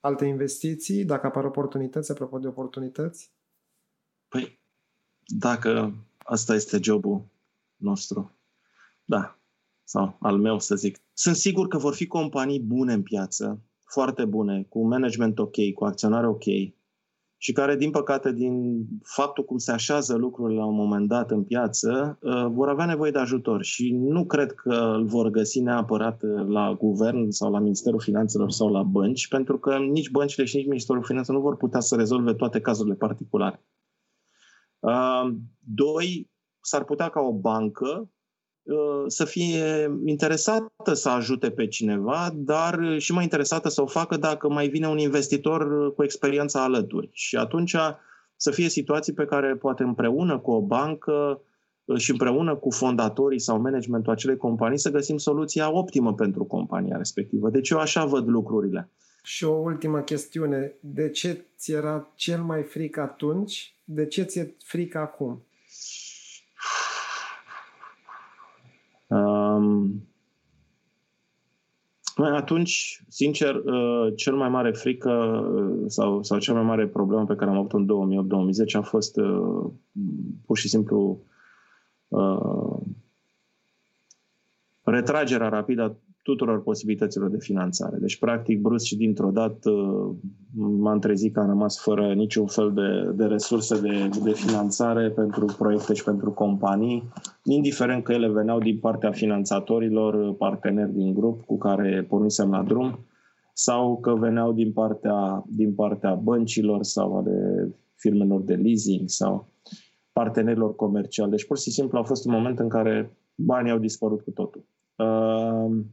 alte 0.00 0.24
investiții, 0.24 1.04
dacă 1.04 1.26
apar 1.26 1.44
oportunități, 1.44 2.10
apropo 2.10 2.38
de 2.38 2.46
oportunități? 2.46 3.30
Păi, 4.28 4.58
dacă 5.24 5.94
asta 6.18 6.54
este 6.54 6.78
jobul 6.82 7.24
nostru, 7.82 8.38
da, 9.04 9.38
sau 9.84 10.16
al 10.20 10.38
meu 10.38 10.58
să 10.58 10.74
zic. 10.74 10.98
Sunt 11.12 11.36
sigur 11.36 11.68
că 11.68 11.78
vor 11.78 11.94
fi 11.94 12.06
companii 12.06 12.60
bune 12.60 12.92
în 12.92 13.02
piață 13.02 13.62
foarte 13.84 14.24
bune, 14.24 14.62
cu 14.68 14.86
management 14.86 15.38
ok, 15.38 15.72
cu 15.74 15.84
acționare 15.84 16.26
ok 16.26 16.44
și 17.42 17.52
care, 17.52 17.76
din 17.76 17.90
păcate, 17.90 18.32
din 18.32 18.86
faptul 19.02 19.44
cum 19.44 19.58
se 19.58 19.72
așează 19.72 20.14
lucrurile 20.14 20.58
la 20.58 20.64
un 20.64 20.74
moment 20.74 21.08
dat 21.08 21.30
în 21.30 21.44
piață, 21.44 22.18
uh, 22.20 22.46
vor 22.50 22.68
avea 22.68 22.86
nevoie 22.86 23.10
de 23.10 23.18
ajutor 23.18 23.62
și 23.62 23.92
nu 23.92 24.24
cred 24.24 24.52
că 24.52 24.74
îl 24.74 25.04
vor 25.04 25.28
găsi 25.28 25.60
neapărat 25.60 26.22
uh, 26.22 26.46
la 26.46 26.74
guvern 26.74 27.30
sau 27.30 27.50
la 27.50 27.58
Ministerul 27.58 28.00
Finanțelor 28.00 28.50
sau 28.50 28.68
la 28.68 28.82
bănci, 28.82 29.28
pentru 29.28 29.58
că 29.58 29.76
nici 29.76 30.10
băncile 30.10 30.44
și 30.44 30.56
nici 30.56 30.66
Ministerul 30.66 31.02
Finanțelor 31.02 31.40
nu 31.40 31.46
vor 31.46 31.56
putea 31.56 31.80
să 31.80 31.96
rezolve 31.96 32.34
toate 32.34 32.60
cazurile 32.60 32.94
particulare. 32.94 33.64
Uh, 34.78 35.34
doi, 35.58 36.30
s-ar 36.62 36.84
putea 36.84 37.08
ca 37.08 37.20
o 37.20 37.32
bancă 37.32 38.10
Uh, 38.62 39.04
să 39.06 39.24
fie 39.24 39.98
interesată 40.04 40.92
să 40.92 41.08
ajute 41.08 41.50
pe 41.50 41.66
cineva, 41.66 42.30
dar 42.34 42.98
și 42.98 43.12
mai 43.12 43.22
interesată 43.22 43.68
să 43.68 43.82
o 43.82 43.86
facă 43.86 44.16
dacă 44.16 44.48
mai 44.48 44.68
vine 44.68 44.88
un 44.88 44.98
investitor 44.98 45.94
cu 45.94 46.02
experiență 46.02 46.58
alături. 46.58 47.08
Și 47.12 47.36
atunci 47.36 47.76
să 48.36 48.50
fie 48.50 48.68
situații 48.68 49.12
pe 49.12 49.24
care 49.24 49.56
poate 49.56 49.82
împreună 49.82 50.38
cu 50.38 50.50
o 50.50 50.60
bancă 50.60 51.40
uh, 51.84 51.98
și 51.98 52.10
împreună 52.10 52.56
cu 52.56 52.70
fondatorii 52.70 53.40
sau 53.40 53.60
managementul 53.60 54.12
acelei 54.12 54.36
companii 54.36 54.78
să 54.78 54.90
găsim 54.90 55.16
soluția 55.16 55.72
optimă 55.72 56.14
pentru 56.14 56.44
compania 56.44 56.96
respectivă. 56.96 57.50
Deci 57.50 57.70
eu 57.70 57.78
așa 57.78 58.04
văd 58.04 58.28
lucrurile. 58.28 58.90
Și 59.22 59.44
o 59.44 59.52
ultimă 59.52 60.00
chestiune. 60.00 60.74
De 60.80 61.10
ce 61.10 61.44
ți 61.56 61.72
era 61.72 62.12
cel 62.14 62.42
mai 62.42 62.62
fric 62.62 62.96
atunci? 62.96 63.76
De 63.84 64.06
ce 64.06 64.22
ți-e 64.22 64.56
frică 64.64 64.98
acum? 64.98 65.42
Um, 69.62 70.06
atunci, 72.16 73.04
sincer, 73.08 73.54
uh, 73.54 74.12
cel 74.16 74.34
mai 74.34 74.48
mare 74.48 74.72
frică 74.72 75.10
uh, 75.10 75.84
sau, 75.86 76.22
sau 76.22 76.38
cea 76.38 76.52
mai 76.52 76.62
mare 76.62 76.86
problemă 76.86 77.24
pe 77.24 77.34
care 77.34 77.50
am 77.50 77.56
avut 77.56 77.72
în 77.72 77.86
2008-2010 78.66 78.72
a 78.72 78.80
fost 78.80 79.16
uh, 79.16 79.70
pur 80.46 80.56
și 80.56 80.68
simplu 80.68 81.22
uh, 82.08 82.80
retragerea 84.82 85.48
rapidă 85.48 85.82
a 85.82 85.96
tuturor 86.22 86.62
posibilităților 86.62 87.30
de 87.30 87.36
finanțare. 87.38 87.96
Deci, 88.00 88.18
practic, 88.18 88.60
brusc 88.60 88.84
și 88.84 88.96
dintr-o 88.96 89.30
dată 89.30 89.70
m-am 90.54 90.98
trezit 90.98 91.32
că 91.32 91.40
am 91.40 91.48
rămas 91.48 91.80
fără 91.80 92.12
niciun 92.12 92.46
fel 92.46 92.72
de, 92.72 93.12
de 93.16 93.24
resurse 93.24 93.80
de, 93.80 94.08
de 94.24 94.32
finanțare 94.32 95.10
pentru 95.10 95.54
proiecte 95.58 95.94
și 95.94 96.04
pentru 96.04 96.30
companii, 96.30 97.08
indiferent 97.44 98.04
că 98.04 98.12
ele 98.12 98.28
veneau 98.28 98.58
din 98.58 98.78
partea 98.78 99.10
finanțatorilor, 99.10 100.34
parteneri 100.34 100.92
din 100.92 101.14
grup 101.14 101.44
cu 101.44 101.58
care 101.58 102.06
pornisem 102.08 102.50
la 102.50 102.62
drum, 102.62 103.06
sau 103.52 103.98
că 104.00 104.14
veneau 104.14 104.52
din 104.52 104.72
partea, 104.72 105.44
din 105.46 105.74
partea 105.74 106.14
băncilor 106.14 106.82
sau 106.82 107.16
ale 107.16 107.68
firmelor 107.94 108.40
de 108.40 108.54
leasing 108.54 109.08
sau 109.08 109.48
partenerilor 110.12 110.74
comerciali. 110.74 111.30
Deci, 111.30 111.46
pur 111.46 111.58
și 111.58 111.70
simplu, 111.70 111.98
a 111.98 112.02
fost 112.02 112.26
un 112.26 112.32
moment 112.32 112.58
în 112.58 112.68
care 112.68 113.16
banii 113.34 113.72
au 113.72 113.78
dispărut 113.78 114.20
cu 114.20 114.30
totul. 114.30 114.64
Uh, 114.96 115.84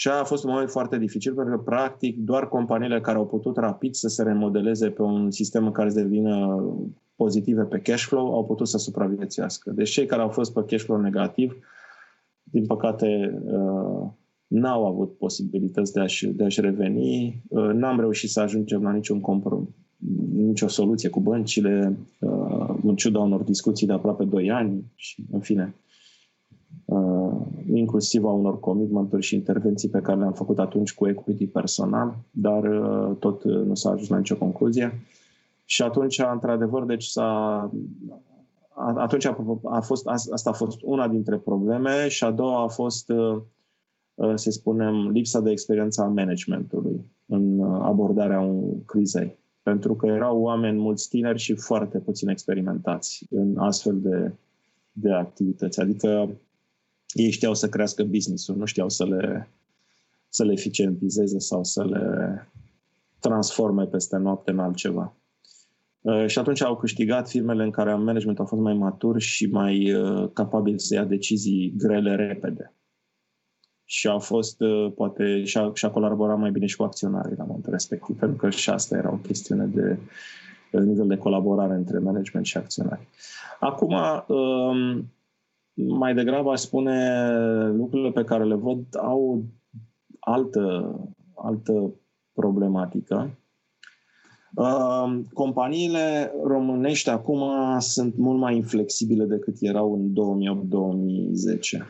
și 0.00 0.08
a 0.08 0.24
fost 0.24 0.44
un 0.44 0.50
moment 0.50 0.70
foarte 0.70 0.98
dificil 0.98 1.34
pentru 1.34 1.56
că, 1.56 1.62
practic, 1.62 2.18
doar 2.18 2.48
companiile 2.48 3.00
care 3.00 3.16
au 3.16 3.26
putut 3.26 3.56
rapid 3.56 3.94
să 3.94 4.08
se 4.08 4.22
remodeleze 4.22 4.90
pe 4.90 5.02
un 5.02 5.30
sistem 5.30 5.66
în 5.66 5.72
care 5.72 5.90
să 5.90 6.00
devină 6.00 6.64
pozitive 7.16 7.62
pe 7.62 7.78
cash 7.78 8.02
flow 8.02 8.34
au 8.34 8.44
putut 8.44 8.68
să 8.68 8.78
supraviețuiască. 8.78 9.70
Deci 9.70 9.90
cei 9.90 10.06
care 10.06 10.22
au 10.22 10.28
fost 10.28 10.52
pe 10.52 10.64
cash 10.66 10.84
flow 10.84 11.00
negativ, 11.00 11.56
din 12.42 12.66
păcate, 12.66 13.40
uh, 13.44 14.08
n-au 14.46 14.86
avut 14.86 15.16
posibilități 15.16 15.92
de 15.92 16.00
a-și, 16.00 16.26
de 16.26 16.44
a-și 16.44 16.60
reveni. 16.60 17.42
Uh, 17.48 17.70
n-am 17.72 18.00
reușit 18.00 18.30
să 18.30 18.40
ajungem 18.40 18.82
la 18.82 18.92
niciun 18.92 19.20
compromis, 19.20 19.68
nicio 20.32 20.68
soluție 20.68 21.08
cu 21.08 21.20
băncile, 21.20 21.98
uh, 22.20 22.74
în 22.82 22.96
ciuda 22.96 23.18
unor 23.18 23.42
discuții 23.42 23.86
de 23.86 23.92
aproape 23.92 24.24
2 24.24 24.50
ani 24.50 24.84
și, 24.94 25.24
în 25.32 25.40
fine, 25.40 25.74
Uh, 25.74 25.87
inclusiv 27.72 28.24
a 28.24 28.30
unor 28.30 28.60
commitmenturi 28.60 29.22
și 29.22 29.34
intervenții 29.34 29.88
pe 29.88 30.00
care 30.00 30.18
le-am 30.18 30.32
făcut 30.32 30.58
atunci 30.58 30.94
cu 30.94 31.08
equity 31.08 31.46
personal, 31.46 32.16
dar 32.30 32.62
uh, 32.64 33.16
tot 33.18 33.44
uh, 33.44 33.64
nu 33.66 33.74
s-a 33.74 33.90
ajuns 33.90 34.08
la 34.08 34.16
nicio 34.16 34.36
concluzie. 34.36 35.00
Și 35.64 35.82
atunci, 35.82 36.22
într-adevăr, 36.32 36.84
deci 36.84 37.04
s-a, 37.04 37.70
atunci 38.74 39.24
a, 39.26 39.58
a 39.64 39.80
fost, 39.80 40.06
asta 40.06 40.50
a 40.50 40.52
fost 40.52 40.82
una 40.82 41.08
dintre 41.08 41.36
probleme 41.36 42.08
și 42.08 42.24
a 42.24 42.30
doua 42.30 42.62
a 42.62 42.66
fost, 42.66 43.12
să 44.34 44.50
spunem, 44.50 45.08
lipsa 45.08 45.40
de 45.40 45.50
experiență 45.50 46.02
a 46.02 46.06
managementului 46.06 47.04
în 47.26 47.60
abordarea 47.62 48.50
crizei. 48.86 49.38
Pentru 49.62 49.94
că 49.94 50.06
erau 50.06 50.40
oameni 50.40 50.78
mulți 50.78 51.08
tineri 51.08 51.38
și 51.38 51.54
foarte 51.54 51.98
puțin 51.98 52.28
experimentați 52.28 53.26
în 53.30 53.58
astfel 53.58 54.00
de, 54.00 54.32
de 54.92 55.12
activități. 55.12 55.80
Adică 55.80 56.28
ei 57.12 57.30
știau 57.30 57.54
să 57.54 57.68
crească 57.68 58.04
business-ul, 58.04 58.56
nu 58.56 58.64
știau 58.64 58.88
să 58.88 59.04
le, 59.04 59.48
să 60.28 60.44
le 60.44 60.52
eficientizeze 60.52 61.38
sau 61.38 61.64
să 61.64 61.84
le 61.84 62.48
transforme 63.20 63.84
peste 63.84 64.16
noapte 64.16 64.50
în 64.50 64.58
altceva. 64.58 65.12
Uh, 66.00 66.26
și 66.26 66.38
atunci 66.38 66.62
au 66.62 66.76
câștigat 66.76 67.28
firmele 67.28 67.64
în 67.64 67.70
care 67.70 67.94
managementul 67.94 68.44
a 68.44 68.46
fost 68.46 68.62
mai 68.62 68.74
matur 68.74 69.20
și 69.20 69.46
mai 69.46 69.92
uh, 69.92 70.30
capabil 70.32 70.78
să 70.78 70.94
ia 70.94 71.04
decizii 71.04 71.74
grele 71.76 72.14
repede. 72.14 72.72
Și 73.84 74.08
au 74.08 74.18
fost, 74.18 74.60
uh, 74.60 74.92
poate, 74.94 75.44
și-a, 75.44 75.70
și-a 75.74 75.90
colaborat 75.90 76.38
mai 76.38 76.50
bine 76.50 76.66
și 76.66 76.76
cu 76.76 76.82
acționarii 76.82 77.36
la 77.36 77.44
momentul 77.44 77.72
respectiv, 77.72 78.18
pentru 78.18 78.36
că 78.36 78.50
și 78.50 78.70
asta 78.70 78.96
era 78.96 79.12
o 79.12 79.16
chestiune 79.16 79.64
de 79.64 79.98
nivel 80.70 81.06
de 81.06 81.16
colaborare 81.16 81.74
între 81.74 81.98
management 81.98 82.46
și 82.46 82.56
acționari. 82.56 83.08
Acum, 83.60 83.94
um, 84.26 85.10
mai 85.86 86.14
degrabă 86.14 86.50
aș 86.50 86.60
spune 86.60 87.20
lucrurile 87.70 88.10
pe 88.10 88.24
care 88.24 88.44
le 88.44 88.54
văd 88.54 88.84
au 88.96 89.44
altă, 90.20 90.94
altă 91.34 91.94
problematică. 92.32 93.38
Uh, 94.54 95.20
companiile 95.32 96.32
românești 96.44 97.10
acum 97.10 97.42
sunt 97.78 98.16
mult 98.16 98.38
mai 98.38 98.56
inflexibile 98.56 99.24
decât 99.24 99.56
erau 99.60 99.94
în 99.94 100.12
2008-2010. 101.78 101.86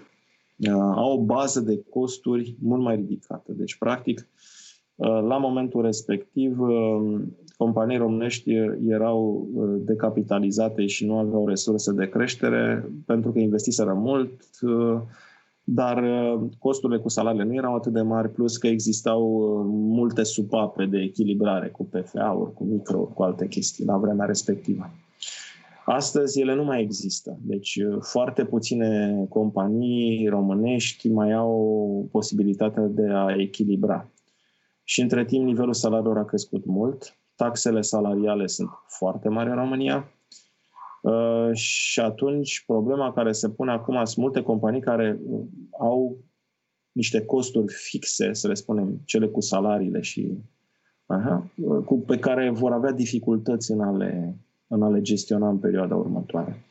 Uh, 0.57 0.73
au 0.95 1.13
o 1.13 1.25
bază 1.25 1.61
de 1.61 1.85
costuri 1.91 2.57
mult 2.61 2.83
mai 2.83 2.95
ridicată. 2.95 3.53
Deci, 3.53 3.79
practic, 3.79 4.19
uh, 4.19 4.58
la 5.01 5.37
momentul 5.37 5.83
respectiv, 5.83 6.59
companii 7.59 7.97
românești 7.97 8.51
erau 8.89 9.49
uh, 9.55 9.69
decapitalizate 9.79 10.87
și 10.87 11.07
nu 11.07 11.19
aveau 11.19 11.49
resurse 11.49 11.93
de 11.93 12.09
creștere 12.09 12.91
pentru 13.07 13.33
că 13.33 13.39
investiseră 13.39 13.93
mult, 13.93 14.41
uh, 14.63 15.01
dar 15.65 16.03
uh, 16.03 16.41
costurile 16.59 16.99
cu 16.99 17.09
salariile 17.09 17.45
nu 17.45 17.55
erau 17.55 17.75
atât 17.75 17.93
de 17.93 18.01
mari, 18.01 18.31
plus 18.31 18.57
că 18.57 18.67
existau 18.67 19.23
multe 19.71 20.23
supape 20.23 20.85
de 20.85 20.99
echilibrare 20.99 21.69
cu 21.69 21.85
PFA-uri, 21.85 22.53
cu 22.53 22.65
micro, 22.65 22.99
cu 22.99 23.23
alte 23.23 23.49
chestii 23.49 23.85
la 23.85 23.97
vremea 23.97 24.27
respectivă. 24.27 24.91
Astăzi 25.85 26.41
ele 26.41 26.55
nu 26.55 26.65
mai 26.65 26.83
există. 26.83 27.39
Deci 27.43 27.79
foarte 28.01 28.45
puține 28.45 29.25
companii 29.29 30.29
românești 30.29 31.09
mai 31.09 31.33
au 31.33 32.09
posibilitatea 32.11 32.83
de 32.83 33.09
a 33.13 33.35
echilibra. 33.37 34.09
Și 34.91 35.01
între 35.01 35.25
timp 35.25 35.45
nivelul 35.45 35.73
salariilor 35.73 36.19
a 36.19 36.25
crescut 36.25 36.65
mult 36.65 37.17
taxele 37.35 37.81
salariale 37.81 38.47
sunt 38.47 38.69
foarte 38.87 39.29
mari 39.29 39.49
în 39.49 39.55
România 39.55 40.13
uh, 41.03 41.51
și 41.53 42.01
atunci 42.01 42.65
problema 42.67 43.13
care 43.13 43.33
se 43.33 43.49
pune 43.49 43.71
acum 43.71 44.05
sunt 44.05 44.17
multe 44.17 44.43
companii 44.43 44.81
care 44.81 45.21
au 45.79 46.17
niște 46.93 47.25
costuri 47.25 47.73
fixe, 47.73 48.33
să 48.33 48.49
le 48.49 48.55
spunem, 48.55 49.01
cele 49.05 49.27
cu 49.27 49.41
salariile 49.41 50.01
și 50.01 50.39
aha, 51.07 51.51
cu, 51.85 52.01
pe 52.01 52.19
care 52.19 52.51
vor 52.51 52.73
avea 52.73 52.93
dificultăți 52.93 53.71
în 53.71 53.81
a, 53.81 53.97
le, 53.97 54.37
în 54.67 54.83
a 54.83 54.89
le 54.89 55.01
gestiona 55.01 55.49
în 55.49 55.59
perioada 55.59 55.95
următoare. 55.95 56.65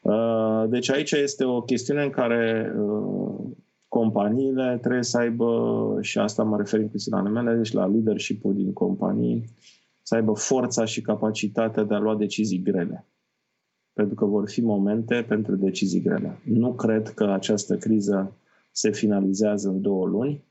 Uh, 0.00 0.64
deci 0.68 0.90
aici 0.90 1.12
este 1.12 1.44
o 1.44 1.62
chestiune 1.62 2.02
în 2.02 2.10
care 2.10 2.74
uh, 2.78 3.55
companiile 3.96 4.78
trebuie 4.80 5.02
să 5.02 5.18
aibă, 5.18 5.98
și 6.00 6.18
asta 6.18 6.42
mă 6.42 6.56
refer 6.56 6.80
inclusiv 6.80 7.12
la 7.12 7.20
numele, 7.20 7.56
deci 7.56 7.72
la 7.72 7.86
leadership-ul 7.86 8.54
din 8.54 8.72
companii, 8.72 9.44
să 10.02 10.14
aibă 10.14 10.32
forța 10.32 10.84
și 10.84 11.00
capacitatea 11.00 11.82
de 11.82 11.94
a 11.94 11.98
lua 11.98 12.16
decizii 12.16 12.62
grele. 12.62 13.06
Pentru 13.92 14.14
că 14.14 14.24
vor 14.24 14.48
fi 14.48 14.60
momente 14.60 15.24
pentru 15.28 15.56
decizii 15.56 16.00
grele. 16.00 16.38
Nu 16.44 16.74
cred 16.74 17.08
că 17.08 17.24
această 17.24 17.76
criză 17.76 18.36
se 18.72 18.90
finalizează 18.90 19.68
în 19.68 19.80
două 19.80 20.06
luni 20.06 20.44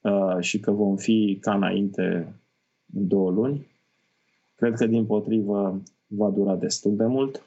uh, 0.00 0.36
și 0.40 0.60
că 0.60 0.70
vom 0.70 0.96
fi 0.96 1.38
ca 1.40 1.54
înainte 1.54 2.34
în 2.94 3.08
două 3.08 3.30
luni. 3.30 3.66
Cred 4.54 4.74
că, 4.74 4.86
din 4.86 5.06
potrivă, 5.06 5.82
va 6.06 6.30
dura 6.30 6.56
destul 6.56 6.96
de 6.96 7.06
mult. 7.06 7.42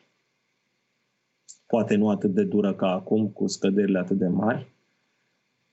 Poate 1.67 1.95
nu 1.95 2.09
atât 2.09 2.33
de 2.33 2.43
dură 2.43 2.73
ca 2.73 2.87
acum, 2.87 3.27
cu 3.27 3.47
scăderile 3.47 3.99
atât 3.99 4.17
de 4.17 4.27
mari, 4.27 4.77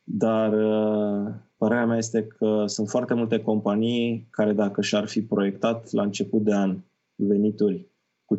dar 0.09 0.53
uh, 0.53 1.33
părerea 1.57 1.87
mea 1.87 1.97
este 1.97 2.27
că 2.27 2.63
sunt 2.67 2.89
foarte 2.89 3.15
multe 3.15 3.39
companii 3.39 4.27
care 4.31 4.53
dacă 4.53 4.81
și-ar 4.81 5.07
fi 5.07 5.23
proiectat 5.23 5.93
la 5.93 6.03
început 6.03 6.43
de 6.43 6.55
an 6.55 6.79
venituri 7.15 7.87
cu 8.25 8.37
15-20% 8.37 8.39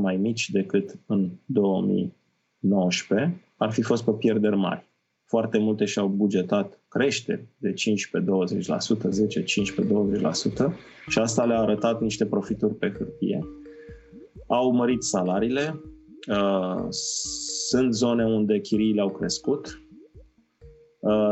mai 0.00 0.16
mici 0.16 0.50
decât 0.50 0.98
în 1.06 1.30
2019, 1.44 3.42
ar 3.56 3.70
fi 3.70 3.82
fost 3.82 4.04
pe 4.04 4.10
pierderi 4.10 4.56
mari. 4.56 4.86
Foarte 5.24 5.58
multe 5.58 5.84
și-au 5.84 6.08
bugetat 6.08 6.80
creșteri 6.88 7.46
de 7.56 7.72
15-20%, 7.72 7.72
10-15-20% 7.72 7.76
și 11.08 11.18
asta 11.18 11.44
le-a 11.44 11.60
arătat 11.60 12.00
niște 12.00 12.26
profituri 12.26 12.74
pe 12.74 12.92
hârtie. 12.98 13.46
Au 14.46 14.72
mărit 14.72 15.02
salariile, 15.02 15.80
uh, 16.28 16.86
sunt 17.68 17.94
zone 17.94 18.24
unde 18.24 18.60
chiriile 18.60 19.00
au 19.00 19.10
crescut, 19.10 19.66
uh, 19.66 19.87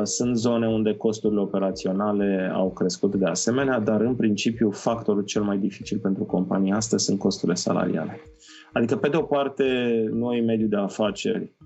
sunt 0.02 0.36
zone 0.36 0.68
unde 0.68 0.94
costurile 0.94 1.40
operaționale 1.40 2.50
au 2.54 2.72
crescut 2.72 3.14
de 3.14 3.26
asemenea, 3.26 3.80
dar 3.80 4.00
în 4.00 4.14
principiu 4.14 4.70
factorul 4.70 5.22
cel 5.22 5.42
mai 5.42 5.58
dificil 5.58 5.98
pentru 5.98 6.24
companii 6.24 6.72
astăzi 6.72 7.04
sunt 7.04 7.18
costurile 7.18 7.56
salariale. 7.56 8.20
Adică, 8.72 8.96
pe 8.96 9.08
de 9.08 9.16
o 9.16 9.22
parte, 9.22 9.64
noi, 10.12 10.40
mediul 10.40 10.68
de 10.68 10.76
afaceri, 10.76 11.56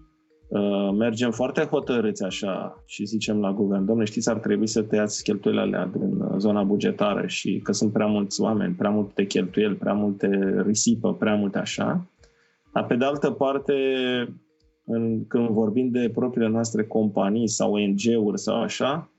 Uh, 0.50 0.90
mergem 0.98 1.30
foarte 1.30 1.62
hotărâți 1.62 2.24
așa 2.24 2.82
și 2.86 3.04
zicem 3.04 3.40
la 3.40 3.52
guvern, 3.52 3.84
domnule, 3.84 4.06
știți, 4.06 4.30
ar 4.30 4.38
trebui 4.38 4.66
să 4.66 4.82
tăiați 4.82 5.22
cheltuielile 5.22 5.62
alea 5.64 5.90
din 5.98 6.20
uh, 6.20 6.34
zona 6.38 6.62
bugetară 6.62 7.26
și 7.26 7.61
că 7.62 7.72
sunt 7.72 7.92
prea 7.92 8.06
mulți 8.06 8.40
oameni, 8.40 8.74
prea 8.74 8.90
multe 8.90 9.26
cheltuieli, 9.26 9.74
prea 9.74 9.92
multe 9.92 10.28
risipă, 10.66 11.14
prea 11.14 11.34
multe 11.34 11.58
așa. 11.58 12.06
Dar 12.72 12.86
pe 12.86 12.96
de 12.96 13.04
altă 13.04 13.30
parte, 13.30 13.74
în, 14.85 15.26
când 15.26 15.49
vorbim 15.49 15.91
de 15.91 16.11
propriile 16.14 16.49
noastre 16.49 16.87
companii 16.87 17.49
sau 17.49 17.72
ONG-uri 17.72 18.39
sau 18.39 18.62
așa, 18.62 19.11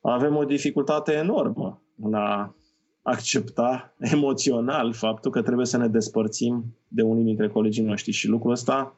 avem 0.00 0.36
o 0.36 0.44
dificultate 0.44 1.12
enormă 1.12 1.82
în 1.96 2.14
a 2.14 2.54
accepta 3.02 3.94
emoțional 4.14 4.92
faptul 4.92 5.30
că 5.30 5.42
trebuie 5.42 5.66
să 5.66 5.76
ne 5.76 5.88
despărțim 5.88 6.76
de 6.88 7.02
unii 7.02 7.24
dintre 7.24 7.48
colegii 7.48 7.84
noștri 7.84 8.12
și 8.12 8.28
lucrul 8.28 8.52
ăsta 8.52 8.94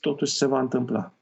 totuși 0.00 0.32
se 0.32 0.46
va 0.46 0.60
întâmpla. 0.60 1.14